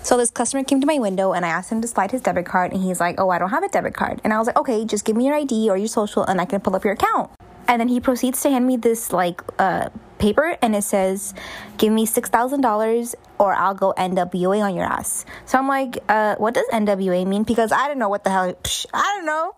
so 0.03 0.17
this 0.17 0.29
customer 0.29 0.63
came 0.63 0.79
to 0.81 0.85
my 0.85 0.99
window 0.99 1.33
and 1.33 1.43
I 1.43 1.49
asked 1.49 1.71
him 1.71 1.81
to 1.81 1.87
slide 1.87 2.11
his 2.11 2.21
debit 2.21 2.45
card 2.45 2.71
and 2.71 2.83
he's 2.83 2.99
like, 2.99 3.19
"Oh, 3.19 3.31
I 3.31 3.39
don't 3.39 3.49
have 3.49 3.63
a 3.63 3.67
debit 3.67 3.95
card." 3.95 4.21
And 4.23 4.33
I 4.33 4.37
was 4.37 4.45
like, 4.45 4.55
"Okay, 4.55 4.85
just 4.85 5.03
give 5.03 5.15
me 5.15 5.25
your 5.25 5.33
ID 5.33 5.67
or 5.67 5.77
your 5.77 5.87
social 5.87 6.23
and 6.23 6.39
I 6.39 6.45
can 6.45 6.61
pull 6.61 6.75
up 6.75 6.83
your 6.83 6.93
account." 6.93 7.31
And 7.67 7.79
then 7.79 7.87
he 7.87 7.99
proceeds 7.99 8.39
to 8.43 8.51
hand 8.51 8.67
me 8.67 8.77
this 8.77 9.11
like 9.11 9.41
uh, 9.57 9.89
paper 10.19 10.59
and 10.61 10.75
it 10.75 10.83
says, 10.83 11.33
"Give 11.79 11.91
me 11.91 12.05
six 12.05 12.29
thousand 12.29 12.61
dollars 12.61 13.15
or 13.39 13.53
I'll 13.53 13.73
go 13.73 13.93
NWA 13.97 14.63
on 14.63 14.75
your 14.75 14.85
ass." 14.85 15.25
So 15.45 15.57
I'm 15.57 15.67
like, 15.67 15.99
uh, 16.09 16.35
"What 16.37 16.53
does 16.53 16.67
NWA 16.71 17.25
mean?" 17.25 17.43
Because 17.43 17.71
I 17.71 17.87
don't 17.87 17.99
know 17.99 18.09
what 18.09 18.23
the 18.23 18.29
hell. 18.29 18.53
Psh, 18.53 18.85
I 18.93 19.13
don't 19.15 19.25
know. 19.25 19.55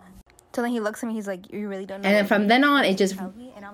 So 0.54 0.62
then 0.64 0.72
he 0.72 0.80
looks 0.80 1.04
at 1.04 1.08
me. 1.08 1.14
He's 1.14 1.28
like, 1.28 1.52
"You 1.52 1.68
really 1.70 1.86
don't 1.86 2.02
know." 2.02 2.08
And 2.08 2.16
then 2.16 2.26
from 2.26 2.48
then 2.48 2.64
on, 2.64 2.84
it 2.84 2.98
just 2.98 3.16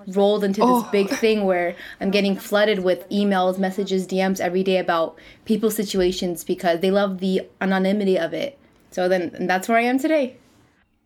rolled 0.08 0.44
into 0.44 0.62
oh. 0.62 0.82
this 0.82 0.90
big 0.90 1.08
thing 1.08 1.44
where 1.44 1.76
I'm 2.00 2.10
getting 2.10 2.36
flooded 2.36 2.80
with 2.84 3.08
emails, 3.08 3.58
messages, 3.58 4.06
DMs 4.06 4.40
every 4.40 4.62
day 4.62 4.78
about 4.78 5.18
people's 5.44 5.74
situations 5.74 6.44
because 6.44 6.80
they 6.80 6.90
love 6.90 7.20
the 7.20 7.48
anonymity 7.60 8.18
of 8.18 8.34
it. 8.34 8.58
So 8.90 9.08
then 9.08 9.46
that's 9.46 9.68
where 9.68 9.78
I 9.78 9.82
am 9.82 9.98
today. 9.98 10.36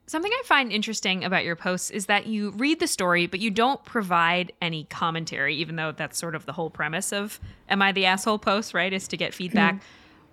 Something 0.08 0.32
I 0.32 0.42
find 0.46 0.72
interesting 0.72 1.22
about 1.22 1.44
your 1.44 1.54
posts 1.54 1.90
is 1.90 2.06
that 2.06 2.26
you 2.26 2.52
read 2.52 2.80
the 2.80 2.86
story, 2.86 3.26
but 3.26 3.40
you 3.40 3.50
don't 3.50 3.84
provide 3.84 4.54
any 4.62 4.84
commentary, 4.84 5.54
even 5.56 5.76
though 5.76 5.92
that's 5.92 6.16
sort 6.16 6.34
of 6.34 6.46
the 6.46 6.54
whole 6.54 6.70
premise 6.70 7.12
of 7.12 7.38
Am 7.68 7.82
I 7.82 7.92
the 7.92 8.06
Asshole 8.06 8.38
post, 8.38 8.72
right? 8.72 8.90
Is 8.90 9.06
to 9.08 9.18
get 9.18 9.34
feedback. 9.34 9.74
Mm. 9.74 9.80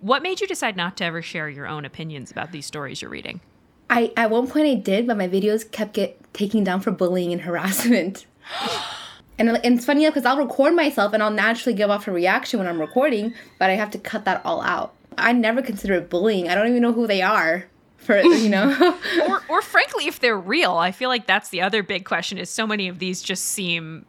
What 0.00 0.22
made 0.22 0.40
you 0.40 0.46
decide 0.46 0.78
not 0.78 0.96
to 0.96 1.04
ever 1.04 1.20
share 1.20 1.50
your 1.50 1.66
own 1.66 1.84
opinions 1.84 2.30
about 2.30 2.52
these 2.52 2.64
stories 2.64 3.02
you're 3.02 3.10
reading? 3.10 3.42
I 3.90 4.14
at 4.16 4.30
one 4.30 4.46
point 4.46 4.66
I 4.66 4.74
did, 4.76 5.06
but 5.06 5.18
my 5.18 5.28
videos 5.28 5.70
kept 5.70 5.92
get 5.92 6.32
taken 6.32 6.64
down 6.64 6.80
for 6.80 6.90
bullying 6.90 7.34
and 7.34 7.42
harassment. 7.42 8.24
and, 9.38 9.50
and 9.50 9.76
it's 9.76 9.84
funny 9.84 10.06
because 10.06 10.24
I'll 10.24 10.38
record 10.38 10.74
myself 10.74 11.12
and 11.12 11.22
I'll 11.22 11.30
naturally 11.30 11.76
give 11.76 11.90
off 11.90 12.08
a 12.08 12.12
reaction 12.12 12.58
when 12.58 12.66
I'm 12.66 12.80
recording, 12.80 13.34
but 13.58 13.68
I 13.68 13.74
have 13.74 13.90
to 13.90 13.98
cut 13.98 14.24
that 14.24 14.40
all 14.42 14.62
out. 14.62 14.94
I 15.18 15.32
never 15.32 15.60
consider 15.60 15.92
it 15.94 16.08
bullying. 16.08 16.48
I 16.48 16.54
don't 16.54 16.68
even 16.68 16.80
know 16.80 16.94
who 16.94 17.06
they 17.06 17.20
are 17.20 17.66
for 18.06 18.20
you 18.20 18.48
know? 18.48 18.98
Or 19.28 19.42
or 19.48 19.62
frankly 19.74 20.06
if 20.06 20.20
they're 20.20 20.38
real 20.38 20.76
i 20.76 20.92
feel 20.92 21.08
like 21.08 21.26
that's 21.26 21.48
the 21.48 21.60
other 21.60 21.82
big 21.82 22.04
question 22.04 22.38
is 22.38 22.48
so 22.48 22.66
many 22.66 22.88
of 22.88 22.98
these 22.98 23.22
just 23.22 23.44
seem 23.44 24.06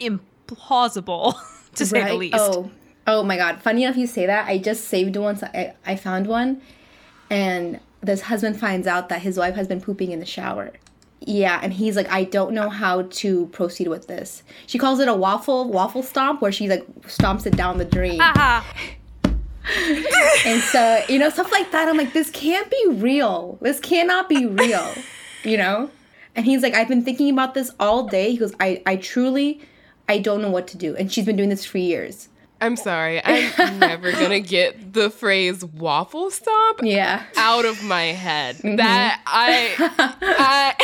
implausible 0.00 1.34
to 1.74 1.86
say 1.86 2.00
right? 2.00 2.08
the 2.08 2.14
least. 2.14 2.36
Oh. 2.38 2.70
Oh 3.06 3.22
my 3.22 3.36
god. 3.36 3.60
Funny 3.62 3.84
enough 3.84 3.96
you 3.96 4.06
say 4.06 4.26
that. 4.26 4.46
I 4.46 4.58
just 4.58 4.84
saved 4.84 5.16
one 5.16 5.36
so 5.36 5.46
I, 5.52 5.74
I 5.84 5.96
found 5.96 6.26
one 6.26 6.60
and 7.28 7.80
this 8.00 8.22
husband 8.22 8.58
finds 8.58 8.86
out 8.86 9.08
that 9.08 9.22
his 9.22 9.36
wife 9.36 9.54
has 9.54 9.68
been 9.68 9.80
pooping 9.80 10.12
in 10.12 10.20
the 10.20 10.26
shower. 10.26 10.72
Yeah 11.20 11.60
and 11.62 11.72
he's 11.72 11.96
like 11.96 12.10
i 12.10 12.24
don't 12.24 12.52
know 12.52 12.70
how 12.70 13.02
to 13.02 13.46
proceed 13.48 13.88
with 13.88 14.06
this. 14.06 14.42
She 14.66 14.78
calls 14.78 15.00
it 15.00 15.08
a 15.08 15.14
waffle 15.14 15.70
waffle 15.70 16.02
stomp 16.02 16.40
where 16.40 16.52
she 16.52 16.68
like 16.68 16.86
stomps 17.02 17.46
it 17.46 17.56
down 17.56 17.78
the 17.78 17.84
drain 17.84 18.20
uh-huh. 18.20 18.62
And 20.46 20.60
so, 20.62 21.02
you 21.08 21.18
know, 21.18 21.30
stuff 21.30 21.50
like 21.52 21.70
that. 21.72 21.88
I'm 21.88 21.96
like, 21.96 22.12
this 22.12 22.30
can't 22.30 22.70
be 22.70 22.86
real. 22.88 23.58
This 23.60 23.80
cannot 23.80 24.28
be 24.28 24.46
real, 24.46 24.94
you 25.44 25.56
know? 25.56 25.90
And 26.34 26.46
he's 26.46 26.62
like, 26.62 26.74
I've 26.74 26.88
been 26.88 27.04
thinking 27.04 27.30
about 27.30 27.54
this 27.54 27.70
all 27.80 28.06
day. 28.06 28.30
He 28.30 28.36
goes, 28.36 28.54
I, 28.60 28.82
I 28.86 28.96
truly, 28.96 29.60
I 30.08 30.18
don't 30.18 30.42
know 30.42 30.50
what 30.50 30.68
to 30.68 30.76
do. 30.76 30.96
And 30.96 31.12
she's 31.12 31.26
been 31.26 31.36
doing 31.36 31.48
this 31.48 31.64
for 31.64 31.78
years. 31.78 32.28
I'm 32.60 32.76
sorry. 32.76 33.24
I'm 33.24 33.78
never 33.78 34.12
going 34.20 34.30
to 34.30 34.40
get 34.40 34.92
the 34.92 35.10
phrase 35.10 35.64
waffle 35.64 36.30
stomp 36.30 36.80
yeah. 36.82 37.24
out 37.36 37.64
of 37.64 37.82
my 37.82 38.04
head. 38.04 38.56
Mm-hmm. 38.56 38.76
That 38.76 39.22
I, 39.26 39.74
I 40.22 40.74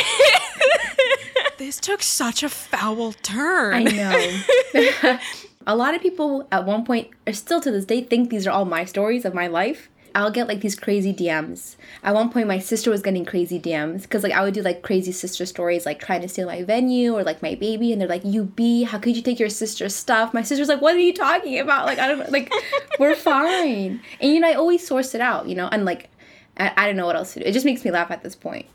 this 1.57 1.79
took 1.79 2.01
such 2.01 2.43
a 2.43 2.49
foul 2.49 3.13
turn. 3.13 3.73
I 3.73 3.83
know. 3.83 5.19
a 5.67 5.75
lot 5.75 5.93
of 5.93 6.01
people 6.01 6.47
at 6.49 6.65
one 6.65 6.85
point, 6.85 7.09
or 7.27 7.33
still 7.33 7.59
to 7.59 7.69
this 7.69 7.85
day, 7.85 8.01
think 8.01 8.29
these 8.29 8.47
are 8.47 8.51
all 8.51 8.65
my 8.65 8.85
stories 8.85 9.25
of 9.25 9.33
my 9.33 9.47
life. 9.47 9.89
I'll 10.15 10.31
get 10.31 10.47
like 10.47 10.61
these 10.61 10.73
crazy 10.73 11.13
DMs. 11.13 11.75
At 12.01 12.15
one 12.15 12.31
point, 12.31 12.47
my 12.47 12.57
sister 12.57 12.89
was 12.89 13.01
getting 13.03 13.25
crazy 13.25 13.59
DMs 13.59 14.03
because 14.03 14.23
like 14.23 14.31
I 14.31 14.41
would 14.43 14.53
do 14.53 14.63
like 14.63 14.81
crazy 14.81 15.11
sister 15.11 15.45
stories, 15.45 15.85
like 15.85 15.99
trying 15.99 16.21
to 16.21 16.29
steal 16.29 16.47
my 16.47 16.63
venue 16.63 17.13
or 17.13 17.23
like 17.23 17.43
my 17.43 17.53
baby, 17.53 17.91
and 17.91 18.01
they're 18.01 18.07
like, 18.07 18.23
"You 18.25 18.45
be, 18.45 18.83
how 18.83 18.97
could 18.97 19.15
you 19.15 19.21
take 19.21 19.39
your 19.39 19.49
sister's 19.49 19.93
stuff?" 19.93 20.33
My 20.33 20.41
sister's 20.41 20.69
like, 20.69 20.81
"What 20.81 20.95
are 20.95 20.99
you 20.99 21.13
talking 21.13 21.59
about? 21.59 21.85
Like 21.85 21.99
I 21.99 22.07
don't 22.07 22.31
like, 22.31 22.51
we're 22.99 23.15
fine." 23.15 24.01
And 24.19 24.31
you 24.31 24.39
know, 24.39 24.47
I 24.47 24.53
always 24.53 24.87
source 24.87 25.13
it 25.13 25.21
out, 25.21 25.47
you 25.47 25.53
know, 25.53 25.67
and 25.67 25.85
like 25.85 26.09
I, 26.57 26.71
I 26.77 26.87
don't 26.87 26.95
know 26.95 27.05
what 27.05 27.17
else 27.17 27.33
to 27.33 27.41
do. 27.41 27.45
It 27.45 27.51
just 27.51 27.65
makes 27.65 27.83
me 27.85 27.91
laugh 27.91 28.09
at 28.09 28.23
this 28.23 28.35
point. 28.35 28.65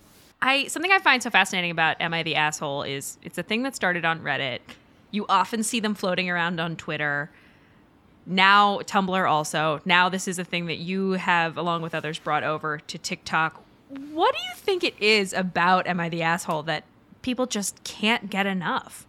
I 0.42 0.66
something 0.66 0.92
I 0.92 0.98
find 0.98 1.22
so 1.22 1.30
fascinating 1.30 1.70
about 1.72 1.96
"Am 2.00 2.14
I 2.14 2.22
the 2.22 2.36
Asshole?" 2.36 2.82
is 2.84 3.18
it's 3.22 3.38
a 3.38 3.42
thing 3.42 3.62
that 3.64 3.74
started 3.74 4.04
on 4.04 4.20
Reddit 4.20 4.60
You 5.12 5.26
often 5.28 5.62
see 5.62 5.78
them 5.78 5.94
floating 5.94 6.28
around 6.28 6.58
on 6.58 6.74
Twitter. 6.74 7.30
Now, 8.26 8.78
Tumblr 8.78 9.30
also. 9.30 9.80
Now, 9.84 10.08
this 10.08 10.26
is 10.26 10.38
a 10.38 10.44
thing 10.44 10.66
that 10.66 10.78
you 10.78 11.12
have, 11.12 11.56
along 11.56 11.82
with 11.82 11.94
others, 11.94 12.18
brought 12.18 12.42
over 12.42 12.78
to 12.78 12.98
TikTok. 12.98 13.62
What 13.88 14.34
do 14.34 14.40
you 14.40 14.54
think 14.56 14.82
it 14.82 14.94
is 15.00 15.32
about 15.32 15.86
Am 15.86 16.00
I 16.00 16.08
the 16.08 16.22
Asshole 16.22 16.62
that 16.64 16.84
people 17.20 17.46
just 17.46 17.84
can't 17.84 18.30
get 18.30 18.46
enough? 18.46 19.06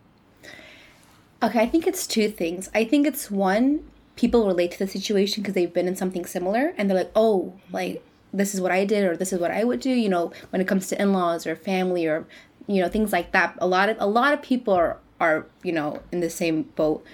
Okay, 1.41 1.59
I 1.59 1.67
think 1.67 1.87
it's 1.87 2.05
two 2.05 2.29
things. 2.29 2.69
I 2.75 2.83
think 2.83 3.07
it's 3.07 3.31
one, 3.31 3.83
people 4.15 4.45
relate 4.45 4.71
to 4.71 4.79
the 4.79 4.87
situation 4.87 5.41
because 5.41 5.55
they've 5.55 5.73
been 5.73 5.87
in 5.87 5.95
something 5.95 6.25
similar 6.25 6.73
and 6.77 6.89
they're 6.89 6.97
like, 6.97 7.11
oh, 7.15 7.53
like 7.71 8.03
this 8.33 8.53
is 8.53 8.59
what 8.59 8.71
I 8.71 8.83
did 8.83 9.05
or 9.05 9.15
this 9.15 9.31
is 9.31 9.39
what 9.39 9.51
I 9.51 9.63
would 9.63 9.79
do, 9.79 9.89
you 9.89 10.09
know, 10.09 10.33
when 10.49 10.61
it 10.61 10.67
comes 10.67 10.87
to 10.87 11.01
in-laws 11.01 11.45
or 11.47 11.55
family 11.55 12.05
or 12.05 12.25
you 12.67 12.81
know, 12.81 12.89
things 12.89 13.11
like 13.11 13.31
that. 13.33 13.55
A 13.59 13.67
lot 13.67 13.89
of 13.89 13.97
a 13.99 14.07
lot 14.07 14.33
of 14.33 14.41
people 14.41 14.73
are 14.73 14.97
are, 15.23 15.45
you 15.63 15.71
know, 15.71 16.01
in 16.11 16.19
the 16.19 16.29
same 16.29 16.63
boat. 16.75 17.05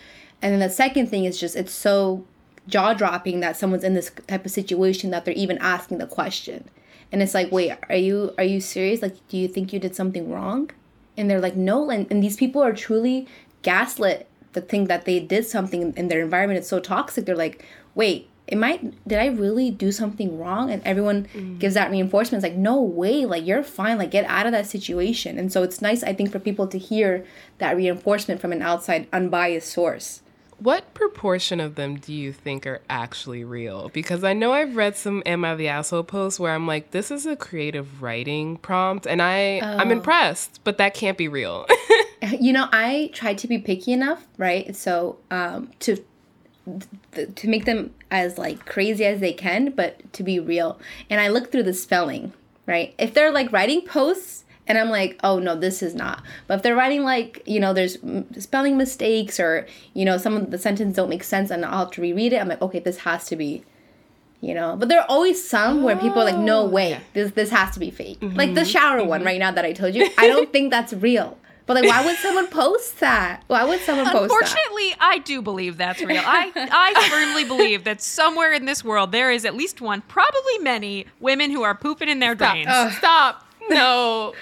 And 0.42 0.54
then 0.54 0.60
the 0.60 0.74
second 0.74 1.08
thing 1.08 1.26
is 1.26 1.40
just 1.40 1.56
it's 1.56 1.74
so 1.74 2.26
jaw 2.68 2.94
dropping 2.94 3.40
that 3.42 3.58
someone's 3.58 3.84
in 3.84 3.94
this 3.94 4.12
type 4.28 4.46
of 4.46 4.52
situation 4.52 5.12
that 5.12 5.26
they're 5.26 5.34
even 5.46 5.58
asking 5.60 6.00
the 6.00 6.08
question. 6.08 6.70
And 7.12 7.22
it's 7.22 7.34
like, 7.34 7.52
wait, 7.52 7.74
are 7.90 7.96
you 7.96 8.34
are 8.38 8.44
you 8.44 8.62
serious? 8.62 9.02
Like, 9.02 9.16
do 9.28 9.38
you 9.38 9.48
think 9.48 9.74
you 9.74 9.80
did 9.80 9.96
something 9.96 10.32
wrong? 10.32 10.72
And 11.18 11.30
they're 11.30 11.42
like, 11.42 11.56
no. 11.56 11.90
And, 11.90 12.08
and 12.12 12.24
these 12.24 12.38
people 12.38 12.62
are 12.64 12.74
truly 12.74 13.28
gaslit 13.62 14.28
to 14.54 14.62
think 14.62 14.88
that 14.88 15.06
they 15.06 15.20
did 15.20 15.46
something 15.46 15.94
in 15.96 16.08
their 16.08 16.22
environment. 16.22 16.60
It's 16.60 16.70
so 16.70 16.80
toxic. 16.80 17.26
They're 17.26 17.36
like, 17.36 17.66
wait, 17.94 18.30
am 18.52 18.64
I 18.64 18.80
did 19.08 19.20
I 19.20 19.28
really 19.28 19.72
do 19.72 19.92
something 19.92 20.38
wrong? 20.38 20.72
And 20.72 20.82
everyone 20.86 21.28
mm. 21.34 21.60
gives 21.60 21.74
that 21.76 21.92
reinforcement. 21.92 22.44
It's 22.44 22.52
like, 22.52 22.60
no 22.60 22.82
way, 22.82 23.26
like 23.26 23.46
you're 23.46 23.64
fine, 23.64 23.98
like 23.98 24.12
get 24.12 24.26
out 24.26 24.46
of 24.46 24.52
that 24.52 24.66
situation. 24.66 25.38
And 25.38 25.52
so 25.52 25.64
it's 25.64 25.82
nice, 25.82 26.04
I 26.04 26.14
think, 26.14 26.32
for 26.32 26.40
people 26.40 26.68
to 26.68 26.78
hear 26.78 27.26
that 27.60 27.76
reinforcement 27.76 28.42
from 28.42 28.52
an 28.52 28.62
outside 28.62 29.08
unbiased 29.14 29.72
source. 29.72 30.22
What 30.60 30.94
proportion 30.94 31.62
of 31.62 31.76
them 31.76 31.96
do 31.96 32.14
you 32.14 32.34
think 32.34 32.68
are 32.68 32.82
actually 32.90 33.46
real? 33.46 33.90
Because 33.90 34.26
I 34.26 34.34
know 34.34 34.52
I've 34.52 34.76
read 34.76 34.98
some 34.98 35.24
Am 35.26 35.46
I 35.46 35.56
the 35.56 35.70
Asshole 35.70 36.04
posts 36.04 36.38
where 36.38 36.54
I'm 36.54 36.68
like, 36.68 36.92
this 36.92 37.12
is 37.12 37.26
a 37.26 37.38
creative 37.38 38.02
writing 38.02 38.58
prompt 38.58 39.08
and 39.08 39.22
I 39.22 39.60
oh. 39.60 39.78
I'm 39.78 39.90
impressed, 39.90 40.60
but 40.66 40.78
that 40.78 40.94
can't 40.94 41.18
be 41.18 41.30
real. 41.30 41.66
you 42.42 42.52
know, 42.52 42.68
I 42.74 43.10
tried 43.14 43.38
to 43.40 43.48
be 43.48 43.58
picky 43.58 43.94
enough, 43.94 44.28
right? 44.38 44.76
So 44.76 45.20
um, 45.32 45.72
to 45.80 46.04
to 47.36 47.48
make 47.48 47.66
them 47.66 47.94
as 48.12 48.38
like 48.38 48.66
crazy 48.66 49.06
as 49.06 49.20
they 49.20 49.34
can, 49.34 49.72
but 49.72 50.12
to 50.14 50.24
be 50.24 50.40
real. 50.40 50.80
And 51.10 51.20
I 51.20 51.28
look 51.28 51.52
through 51.52 51.64
the 51.64 51.74
spelling, 51.74 52.34
right? 52.66 52.94
If 52.98 53.14
they're 53.14 53.32
like 53.32 53.52
writing 53.52 53.82
posts 53.82 54.46
and 54.68 54.78
I'm 54.78 54.90
like, 54.90 55.20
oh 55.24 55.40
no, 55.40 55.56
this 55.56 55.82
is 55.82 55.96
not. 55.96 56.24
But 56.48 56.58
if 56.58 56.64
they're 56.64 56.76
writing 56.76 57.04
like, 57.04 57.42
you 57.46 57.60
know, 57.60 57.74
there's 57.74 57.98
spelling 58.38 58.78
mistakes 58.78 59.40
or, 59.40 59.66
you 59.96 60.06
know, 60.06 60.18
some 60.18 60.38
of 60.38 60.52
the 60.52 60.60
sentences 60.60 60.96
don't 60.96 61.10
make 61.10 61.24
sense 61.24 61.50
and 61.50 61.66
I'll 61.66 61.86
have 61.86 61.92
to 61.94 62.02
reread 62.02 62.34
it, 62.34 62.38
I'm 62.38 62.48
like, 62.48 62.62
okay, 62.62 62.80
this 62.80 63.00
has 63.00 63.26
to 63.28 63.36
be, 63.36 63.64
you 64.42 64.54
know. 64.54 64.76
But 64.78 64.88
there 64.88 65.00
are 65.00 65.08
always 65.10 65.46
some 65.46 65.82
where 65.82 65.96
people 65.96 66.22
are 66.22 66.26
like, 66.26 66.38
no 66.38 66.62
oh, 66.62 66.70
way, 66.70 67.02
this 67.14 67.32
this 67.32 67.50
has 67.50 67.74
to 67.74 67.80
be 67.80 67.90
fake. 67.90 68.20
Mm-hmm. 68.20 68.38
Like 68.38 68.54
the 68.54 68.64
shower 68.64 69.00
mm-hmm. 69.00 69.10
one 69.10 69.24
right 69.24 69.40
now 69.40 69.52
that 69.52 69.66
I 69.66 69.74
told 69.74 69.96
you, 69.96 70.08
I 70.20 70.28
don't 70.28 70.54
think 70.54 70.70
that's 70.70 70.94
real. 70.94 71.39
But 71.70 71.84
like, 71.84 71.88
why 71.88 72.04
would 72.04 72.18
someone 72.18 72.48
post 72.48 73.00
that? 73.00 73.44
Why 73.46 73.64
would 73.64 73.80
someone 73.82 74.08
post 74.08 74.24
Unfortunately, 74.24 74.90
that? 74.90 74.96
Unfortunately, 74.96 74.96
I 75.00 75.18
do 75.20 75.40
believe 75.44 75.78
that's 75.78 76.02
real. 76.02 76.24
I 76.26 76.52
I 76.56 77.10
firmly 77.12 77.44
believe 77.44 77.84
that 77.84 78.02
somewhere 78.02 78.52
in 78.54 78.66
this 78.66 78.84
world 78.84 79.12
there 79.12 79.30
is 79.32 79.46
at 79.46 79.54
least 79.54 79.80
one, 79.80 80.02
probably 80.08 80.58
many, 80.62 81.06
women 81.20 81.52
who 81.52 81.62
are 81.62 81.76
pooping 81.76 82.10
in 82.10 82.18
their 82.18 82.36
stop. 82.36 82.54
drains. 82.54 82.70
Uh, 82.70 82.90
stop. 82.90 83.46
No. 83.70 84.34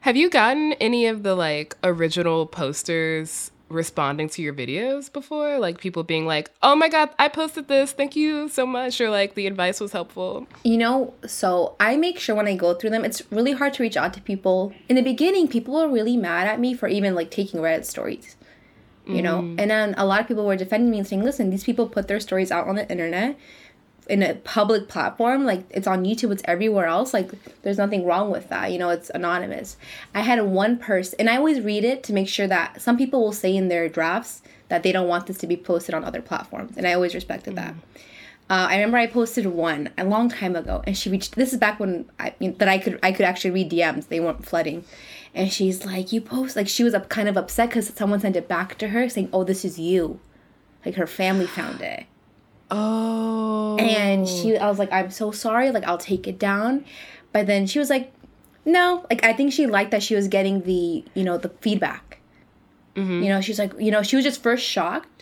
Have 0.00 0.16
you 0.16 0.28
gotten 0.28 0.72
any 0.80 1.06
of 1.06 1.22
the 1.22 1.36
like 1.36 1.76
original 1.84 2.44
posters 2.44 3.52
responding 3.68 4.28
to 4.30 4.42
your 4.42 4.54
videos 4.54 5.12
before? 5.12 5.58
Like 5.58 5.78
people 5.78 6.02
being 6.02 6.26
like, 6.26 6.50
"Oh 6.62 6.74
my 6.74 6.88
god, 6.88 7.10
I 7.18 7.28
posted 7.28 7.68
this. 7.68 7.92
Thank 7.92 8.16
you 8.16 8.48
so 8.48 8.66
much," 8.66 9.00
or 9.00 9.10
like 9.10 9.34
the 9.34 9.46
advice 9.46 9.80
was 9.80 9.92
helpful. 9.92 10.46
You 10.64 10.78
know, 10.78 11.14
so 11.26 11.76
I 11.80 11.96
make 11.96 12.18
sure 12.18 12.34
when 12.34 12.48
I 12.48 12.56
go 12.56 12.74
through 12.74 12.90
them, 12.90 13.04
it's 13.04 13.22
really 13.30 13.52
hard 13.52 13.74
to 13.74 13.82
reach 13.82 13.96
out 13.96 14.14
to 14.14 14.20
people. 14.20 14.72
In 14.88 14.96
the 14.96 15.02
beginning, 15.02 15.48
people 15.48 15.74
were 15.74 15.88
really 15.88 16.16
mad 16.16 16.46
at 16.46 16.60
me 16.60 16.74
for 16.74 16.88
even 16.88 17.14
like 17.14 17.30
taking 17.30 17.60
Reddit 17.60 17.84
stories. 17.84 18.36
You 19.06 19.22
know, 19.22 19.40
mm. 19.40 19.58
and 19.58 19.70
then 19.70 19.94
a 19.96 20.04
lot 20.04 20.20
of 20.20 20.28
people 20.28 20.44
were 20.44 20.54
defending 20.54 20.90
me 20.90 20.98
and 20.98 21.06
saying, 21.06 21.24
"Listen, 21.24 21.48
these 21.48 21.64
people 21.64 21.88
put 21.88 22.08
their 22.08 22.20
stories 22.20 22.50
out 22.52 22.68
on 22.68 22.74
the 22.76 22.86
internet." 22.90 23.38
In 24.08 24.22
a 24.22 24.34
public 24.34 24.88
platform 24.88 25.44
like 25.44 25.64
it's 25.70 25.86
on 25.86 26.04
youtube 26.04 26.32
it's 26.32 26.42
everywhere 26.46 26.86
else 26.86 27.12
like 27.12 27.30
there's 27.62 27.78
nothing 27.78 28.04
wrong 28.04 28.30
with 28.30 28.48
that 28.48 28.72
you 28.72 28.78
know 28.78 28.88
it's 28.88 29.10
anonymous 29.10 29.76
i 30.14 30.20
had 30.20 30.40
one 30.42 30.78
person 30.78 31.16
and 31.18 31.28
i 31.28 31.36
always 31.36 31.60
read 31.60 31.84
it 31.84 32.02
to 32.02 32.12
make 32.12 32.28
sure 32.28 32.46
that 32.46 32.80
some 32.80 32.96
people 32.96 33.20
will 33.20 33.32
say 33.32 33.54
in 33.54 33.68
their 33.68 33.88
drafts 33.88 34.42
that 34.68 34.82
they 34.82 34.92
don't 34.92 35.08
want 35.08 35.26
this 35.26 35.38
to 35.38 35.46
be 35.46 35.56
posted 35.56 35.94
on 35.94 36.04
other 36.04 36.22
platforms 36.22 36.76
and 36.76 36.86
i 36.86 36.92
always 36.92 37.14
respected 37.14 37.54
mm-hmm. 37.54 37.66
that 37.66 37.74
uh, 38.50 38.66
I 38.70 38.76
remember 38.76 38.96
I 38.96 39.06
posted 39.06 39.44
one 39.44 39.90
a 39.98 40.04
long 40.04 40.30
time 40.30 40.56
ago, 40.56 40.82
and 40.86 40.96
she 40.96 41.10
reached. 41.10 41.34
This 41.36 41.52
is 41.52 41.58
back 41.58 41.78
when 41.78 42.10
I 42.18 42.32
that 42.40 42.66
I 42.66 42.78
could 42.78 42.98
I 43.02 43.12
could 43.12 43.26
actually 43.26 43.50
read 43.50 43.70
DMs. 43.70 44.08
They 44.08 44.20
weren't 44.20 44.46
flooding, 44.46 44.86
and 45.34 45.52
she's 45.52 45.84
like, 45.84 46.12
"You 46.14 46.22
post 46.22 46.56
like 46.56 46.66
she 46.66 46.82
was 46.82 46.94
up 46.94 47.10
kind 47.10 47.28
of 47.28 47.36
upset 47.36 47.68
because 47.68 47.88
someone 47.88 48.20
sent 48.20 48.36
it 48.36 48.48
back 48.48 48.78
to 48.78 48.88
her 48.88 49.06
saying, 49.10 49.28
"Oh, 49.34 49.44
this 49.44 49.66
is 49.66 49.78
you," 49.78 50.18
like 50.86 50.94
her 50.94 51.06
family 51.06 51.46
found 51.46 51.82
it. 51.82 52.06
Oh. 52.70 53.76
And 53.78 54.28
she, 54.28 54.56
I 54.56 54.68
was 54.68 54.78
like, 54.78 54.92
I'm 54.92 55.10
so 55.10 55.30
sorry. 55.30 55.70
Like, 55.70 55.84
I'll 55.84 55.98
take 55.98 56.26
it 56.26 56.38
down. 56.38 56.84
But 57.32 57.46
then 57.46 57.66
she 57.66 57.78
was 57.78 57.90
like, 57.90 58.12
no. 58.64 59.06
Like, 59.10 59.24
I 59.24 59.32
think 59.32 59.52
she 59.52 59.66
liked 59.66 59.90
that 59.90 60.02
she 60.02 60.14
was 60.14 60.28
getting 60.28 60.62
the, 60.62 61.04
you 61.14 61.24
know, 61.24 61.38
the 61.38 61.48
feedback. 61.60 62.18
Mm-hmm. 62.94 63.22
You 63.22 63.28
know, 63.28 63.40
she's 63.40 63.58
like, 63.58 63.72
you 63.78 63.90
know, 63.90 64.02
she 64.02 64.16
was 64.16 64.24
just 64.24 64.42
first 64.42 64.64
shocked. 64.64 65.18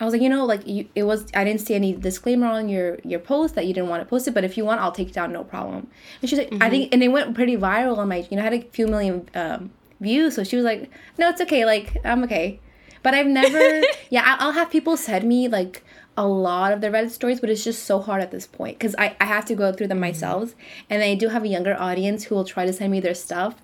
I 0.00 0.04
was 0.04 0.14
like, 0.14 0.22
you 0.22 0.30
know, 0.30 0.46
like 0.46 0.66
you, 0.66 0.88
it 0.94 1.02
was. 1.02 1.26
I 1.34 1.44
didn't 1.44 1.60
see 1.60 1.74
any 1.74 1.92
disclaimer 1.92 2.46
on 2.46 2.70
your 2.70 2.98
your 3.04 3.20
post 3.20 3.54
that 3.56 3.66
you 3.66 3.74
didn't 3.74 3.90
want 3.90 4.02
to 4.02 4.08
post 4.08 4.26
it, 4.26 4.32
but 4.32 4.44
if 4.44 4.56
you 4.56 4.64
want, 4.64 4.80
I'll 4.80 4.92
take 4.92 5.08
it 5.08 5.14
down, 5.14 5.30
no 5.30 5.44
problem. 5.44 5.88
And 6.22 6.30
she's 6.30 6.38
like, 6.38 6.48
mm-hmm. 6.48 6.62
I 6.62 6.70
think, 6.70 6.94
and 6.94 7.02
it 7.02 7.08
went 7.08 7.34
pretty 7.34 7.54
viral 7.54 7.98
on 7.98 8.08
my, 8.08 8.26
you 8.30 8.36
know, 8.38 8.40
I 8.40 8.44
had 8.44 8.54
a 8.54 8.62
few 8.62 8.86
million 8.86 9.28
um, 9.34 9.70
views. 10.00 10.36
So 10.36 10.42
she 10.42 10.56
was 10.56 10.64
like, 10.64 10.90
no, 11.18 11.28
it's 11.28 11.42
okay. 11.42 11.66
Like 11.66 11.98
I'm 12.02 12.24
okay. 12.24 12.60
But 13.02 13.12
I've 13.12 13.26
never, 13.26 13.82
yeah, 14.10 14.36
I'll 14.38 14.52
have 14.52 14.70
people 14.70 14.96
send 14.96 15.28
me 15.28 15.48
like 15.48 15.84
a 16.16 16.26
lot 16.26 16.72
of 16.72 16.80
the 16.80 16.88
Reddit 16.88 17.10
stories, 17.10 17.40
but 17.40 17.50
it's 17.50 17.64
just 17.64 17.84
so 17.84 18.00
hard 18.00 18.22
at 18.22 18.30
this 18.30 18.46
point 18.46 18.78
because 18.78 18.94
I, 18.98 19.16
I 19.20 19.24
have 19.24 19.44
to 19.46 19.54
go 19.54 19.72
through 19.72 19.88
them 19.88 19.96
mm-hmm. 19.96 20.08
myself. 20.08 20.54
And 20.88 21.02
I 21.02 21.14
do 21.14 21.28
have 21.28 21.44
a 21.44 21.48
younger 21.48 21.76
audience 21.78 22.24
who 22.24 22.34
will 22.34 22.44
try 22.44 22.66
to 22.66 22.72
send 22.72 22.92
me 22.92 23.00
their 23.00 23.14
stuff, 23.14 23.62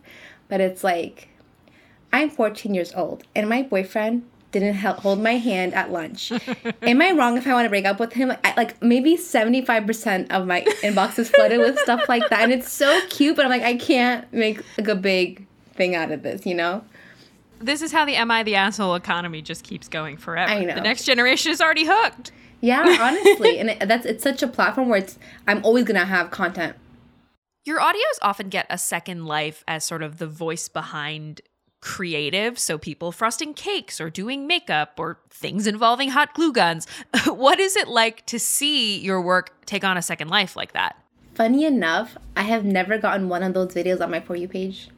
but 0.49 0.61
it's 0.61 0.83
like, 0.85 1.29
I'm 2.13 2.31
14 2.31 2.75
years 2.75 2.95
old 2.95 3.25
and 3.35 3.49
my 3.49 3.63
boyfriend 3.63 4.25
didn't 4.53 4.75
help 4.75 4.99
hold 4.99 5.21
my 5.21 5.37
hand 5.37 5.75
at 5.75 5.91
lunch. 5.93 6.33
Am 6.83 7.03
I 7.03 7.11
wrong 7.11 7.37
if 7.37 7.47
I 7.47 7.53
want 7.53 7.67
to 7.67 7.69
break 7.69 7.85
up 7.85 8.01
with 8.01 8.15
him? 8.15 8.33
I, 8.43 8.55
like 8.57 8.81
maybe 8.83 9.17
75% 9.17 10.31
of 10.31 10.47
my 10.47 10.63
inbox 10.83 11.19
is 11.19 11.29
flooded 11.29 11.59
with 11.59 11.79
stuff 11.81 12.09
like 12.09 12.29
that. 12.31 12.41
And 12.41 12.53
it's 12.53 12.73
so 12.73 13.01
cute, 13.11 13.37
but 13.37 13.45
I'm 13.45 13.51
like, 13.51 13.63
I 13.63 13.77
can't 13.77 14.31
make 14.33 14.63
like 14.79 14.89
a 14.89 14.95
big 14.95 15.47
thing 15.75 15.95
out 15.95 16.11
of 16.11 16.23
this, 16.23 16.47
you 16.47 16.55
know? 16.55 16.83
This 17.59 17.83
is 17.83 17.93
how 17.93 18.05
the 18.05 18.17
Am 18.17 18.31
I 18.31 18.43
the 18.43 18.55
Asshole 18.55 18.95
economy 18.95 19.43
just 19.43 19.65
keeps 19.65 19.89
going 19.89 20.17
forever. 20.17 20.51
I 20.51 20.65
know. 20.65 20.75
The 20.75 20.81
next 20.81 21.05
generation 21.05 21.53
is 21.53 21.61
already 21.61 21.87
hooked. 21.87 22.33
Yeah, 22.61 22.85
honestly, 23.01 23.59
and 23.59 23.71
it, 23.71 23.89
that's 23.89 24.07
it's 24.07 24.23
such 24.23 24.43
a 24.43 24.49
platform 24.49 24.89
where 24.89 24.99
it's 24.99 25.19
I'm 25.47 25.65
always 25.65 25.85
gonna 25.85 26.05
have 26.05 26.31
content. 26.31 26.77
Your 27.65 27.81
audios 27.81 28.19
often 28.23 28.49
get 28.49 28.67
a 28.71 28.79
second 28.79 29.27
life 29.27 29.65
as 29.67 29.85
sort 29.85 30.03
of 30.03 30.19
the 30.19 30.27
voice 30.27 30.69
behind 30.69 31.41
creative, 31.81 32.59
so 32.59 32.79
people 32.79 33.13
frosting 33.13 33.55
cakes 33.55 34.01
or 34.01 34.11
doing 34.11 34.47
makeup 34.47 34.95
or 34.99 35.19
things 35.31 35.67
involving 35.67 36.11
hot 36.11 36.35
glue 36.35 36.53
guns. 36.53 36.87
what 37.27 37.59
is 37.59 37.77
it 37.77 37.89
like 37.89 38.25
to 38.27 38.39
see 38.39 38.99
your 38.99 39.21
work 39.21 39.67
take 39.67 39.85
on 39.85 39.97
a 39.97 40.03
second 40.03 40.29
life 40.29 40.57
like 40.57 40.73
that? 40.73 40.97
Funny 41.35 41.65
enough, 41.65 42.17
I 42.37 42.43
have 42.43 42.65
never 42.65 42.99
gotten 42.99 43.29
one 43.29 43.43
of 43.43 43.53
those 43.53 43.75
videos 43.75 44.01
on 44.01 44.11
my 44.11 44.21
For 44.21 44.37
You 44.37 44.49
page. 44.49 44.89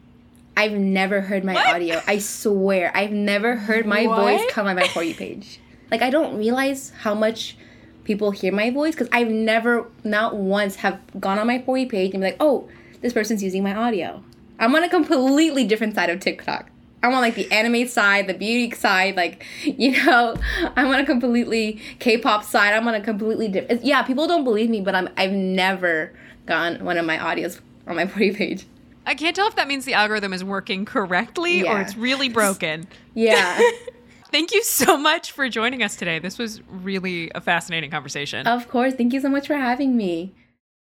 I've 0.58 0.72
never 0.72 1.20
heard 1.20 1.44
my 1.44 1.54
what? 1.54 1.68
audio. 1.68 2.02
I 2.08 2.18
swear, 2.18 2.90
I've 2.92 3.12
never 3.12 3.54
heard 3.54 3.86
my 3.86 4.08
what? 4.08 4.20
voice 4.20 4.52
come 4.52 4.66
on 4.66 4.74
my 4.74 4.88
For 4.88 5.04
You 5.04 5.14
page. 5.14 5.60
Like 5.88 6.02
I 6.02 6.10
don't 6.10 6.36
realize 6.36 6.90
how 6.98 7.14
much 7.14 7.56
people 8.02 8.32
hear 8.32 8.52
my 8.52 8.70
voice 8.70 8.94
because 8.94 9.08
I've 9.12 9.30
never, 9.30 9.86
not 10.02 10.34
once, 10.34 10.74
have 10.76 11.00
gone 11.20 11.38
on 11.38 11.46
my 11.46 11.62
For 11.62 11.78
You 11.78 11.86
page 11.86 12.12
and 12.12 12.20
be 12.20 12.26
like, 12.30 12.38
oh, 12.40 12.68
this 13.02 13.12
person's 13.12 13.40
using 13.40 13.62
my 13.62 13.72
audio. 13.72 14.24
I'm 14.58 14.74
on 14.74 14.82
a 14.82 14.88
completely 14.88 15.64
different 15.64 15.94
side 15.94 16.10
of 16.10 16.18
TikTok. 16.18 16.68
I'm 17.04 17.14
on 17.14 17.20
like 17.20 17.36
the 17.36 17.48
anime 17.52 17.86
side, 17.86 18.26
the 18.26 18.34
beauty 18.34 18.74
side, 18.74 19.14
like 19.14 19.44
you 19.62 20.04
know, 20.04 20.34
I'm 20.74 20.88
on 20.88 20.98
a 20.98 21.06
completely 21.06 21.80
K-pop 22.00 22.42
side. 22.42 22.74
I'm 22.74 22.88
on 22.88 22.96
a 22.96 23.00
completely 23.00 23.46
different. 23.46 23.84
Yeah, 23.84 24.02
people 24.02 24.26
don't 24.26 24.42
believe 24.42 24.70
me, 24.70 24.80
but 24.80 24.96
I'm 24.96 25.08
I've 25.16 25.30
never 25.30 26.12
gotten 26.46 26.84
one 26.84 26.98
of 26.98 27.06
my 27.06 27.16
audios 27.16 27.60
on 27.86 27.94
my 27.94 28.08
For 28.08 28.24
You 28.24 28.34
page. 28.34 28.66
I 29.08 29.14
can't 29.14 29.34
tell 29.34 29.48
if 29.48 29.56
that 29.56 29.68
means 29.68 29.86
the 29.86 29.94
algorithm 29.94 30.34
is 30.34 30.44
working 30.44 30.84
correctly 30.84 31.62
yeah. 31.62 31.72
or 31.72 31.80
it's 31.80 31.96
really 31.96 32.28
broken. 32.28 32.86
Yeah. 33.14 33.58
Thank 34.30 34.52
you 34.52 34.62
so 34.62 34.96
much 34.96 35.32
for 35.32 35.48
joining 35.48 35.82
us 35.82 35.96
today. 35.96 36.18
This 36.18 36.38
was 36.38 36.60
really 36.68 37.32
a 37.34 37.40
fascinating 37.40 37.90
conversation. 37.90 38.46
Of 38.46 38.68
course. 38.68 38.94
Thank 38.94 39.12
you 39.14 39.20
so 39.20 39.30
much 39.30 39.46
for 39.46 39.54
having 39.54 39.96
me. 39.96 40.34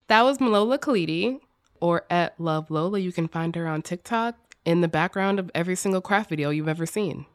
That 0.08 0.22
was 0.22 0.38
Malola 0.38 0.78
Khalidi, 0.78 1.38
or 1.80 2.06
at 2.10 2.40
Love 2.40 2.70
Lola. 2.70 2.98
You 2.98 3.12
can 3.12 3.28
find 3.28 3.54
her 3.54 3.68
on 3.68 3.82
TikTok 3.82 4.36
in 4.64 4.80
the 4.80 4.88
background 4.88 5.38
of 5.38 5.50
every 5.54 5.76
single 5.76 6.00
craft 6.00 6.30
video 6.30 6.50
you've 6.50 6.66
ever 6.66 6.86
seen. 6.86 7.26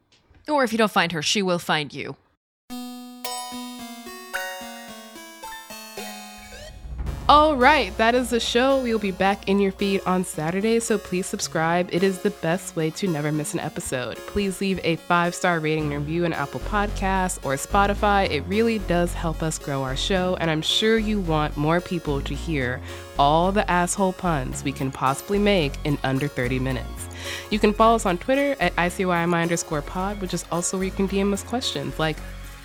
Or 0.49 0.63
if 0.63 0.71
you 0.71 0.77
don't 0.79 0.91
find 0.91 1.11
her, 1.11 1.21
she 1.21 1.41
will 1.41 1.59
find 1.59 1.93
you. 1.93 2.17
All 7.29 7.55
right, 7.55 7.95
that 7.97 8.15
is 8.15 8.31
the 8.31 8.39
show. 8.39 8.81
We 8.81 8.91
will 8.91 8.99
be 8.99 9.11
back 9.11 9.47
in 9.47 9.59
your 9.59 9.71
feed 9.71 10.01
on 10.07 10.23
Saturday, 10.23 10.79
so 10.79 10.97
please 10.97 11.27
subscribe. 11.27 11.87
It 11.93 12.01
is 12.01 12.17
the 12.17 12.31
best 12.31 12.75
way 12.75 12.89
to 12.89 13.07
never 13.07 13.31
miss 13.31 13.53
an 13.53 13.59
episode. 13.59 14.17
Please 14.17 14.59
leave 14.59 14.79
a 14.83 14.95
five 14.95 15.35
star 15.35 15.59
rating 15.59 15.93
and 15.93 16.07
review 16.07 16.25
in 16.25 16.33
Apple 16.33 16.59
Podcasts 16.61 17.37
or 17.45 17.53
Spotify. 17.53 18.27
It 18.31 18.41
really 18.47 18.79
does 18.79 19.13
help 19.13 19.43
us 19.43 19.59
grow 19.59 19.83
our 19.83 19.95
show, 19.95 20.37
and 20.39 20.49
I'm 20.49 20.63
sure 20.63 20.97
you 20.97 21.19
want 21.19 21.55
more 21.55 21.79
people 21.79 22.19
to 22.19 22.33
hear 22.33 22.81
all 23.19 23.51
the 23.51 23.69
asshole 23.69 24.13
puns 24.13 24.63
we 24.63 24.71
can 24.71 24.89
possibly 24.89 25.37
make 25.37 25.73
in 25.83 25.99
under 26.03 26.27
30 26.27 26.57
minutes. 26.57 27.09
You 27.51 27.59
can 27.59 27.75
follow 27.75 27.97
us 27.97 28.07
on 28.07 28.17
Twitter 28.17 28.55
at 28.59 28.75
ICYMI 28.75 29.39
underscore 29.43 29.83
pod, 29.83 30.19
which 30.19 30.33
is 30.33 30.45
also 30.51 30.77
where 30.77 30.85
you 30.85 30.91
can 30.91 31.07
DM 31.07 31.31
us 31.31 31.43
questions 31.43 31.99
like, 31.99 32.17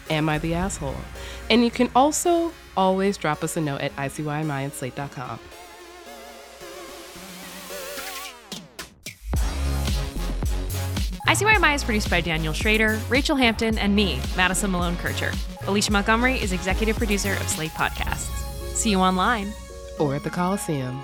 Am 0.08 0.28
I 0.30 0.38
the 0.38 0.54
asshole? 0.54 0.96
And 1.50 1.64
you 1.64 1.70
can 1.70 1.90
also 1.94 2.52
always 2.76 3.16
drop 3.16 3.42
us 3.44 3.56
a 3.56 3.60
note 3.60 3.80
at 3.80 3.94
ICYMI 3.96 4.66
at 4.66 4.72
slate.com. 4.74 5.38
ICYMI 11.26 11.74
is 11.74 11.82
produced 11.82 12.10
by 12.10 12.20
Daniel 12.20 12.52
Schroeder, 12.52 12.96
Rachelle 13.08 13.38
Hampton, 13.38 13.78
and 13.78 13.96
me, 13.96 14.20
Madison 14.36 14.70
Malone 14.70 14.96
Kircher. 14.96 15.32
Alicia 15.66 15.90
Montgomery 15.90 16.34
is 16.34 16.52
executive 16.52 16.96
producer 16.96 17.32
of 17.32 17.48
Slate 17.48 17.72
Podcasts. 17.72 18.28
See 18.76 18.90
you 18.90 19.00
online. 19.00 19.52
Or 19.98 20.14
at 20.14 20.22
the 20.22 20.30
Coliseum. 20.30 21.02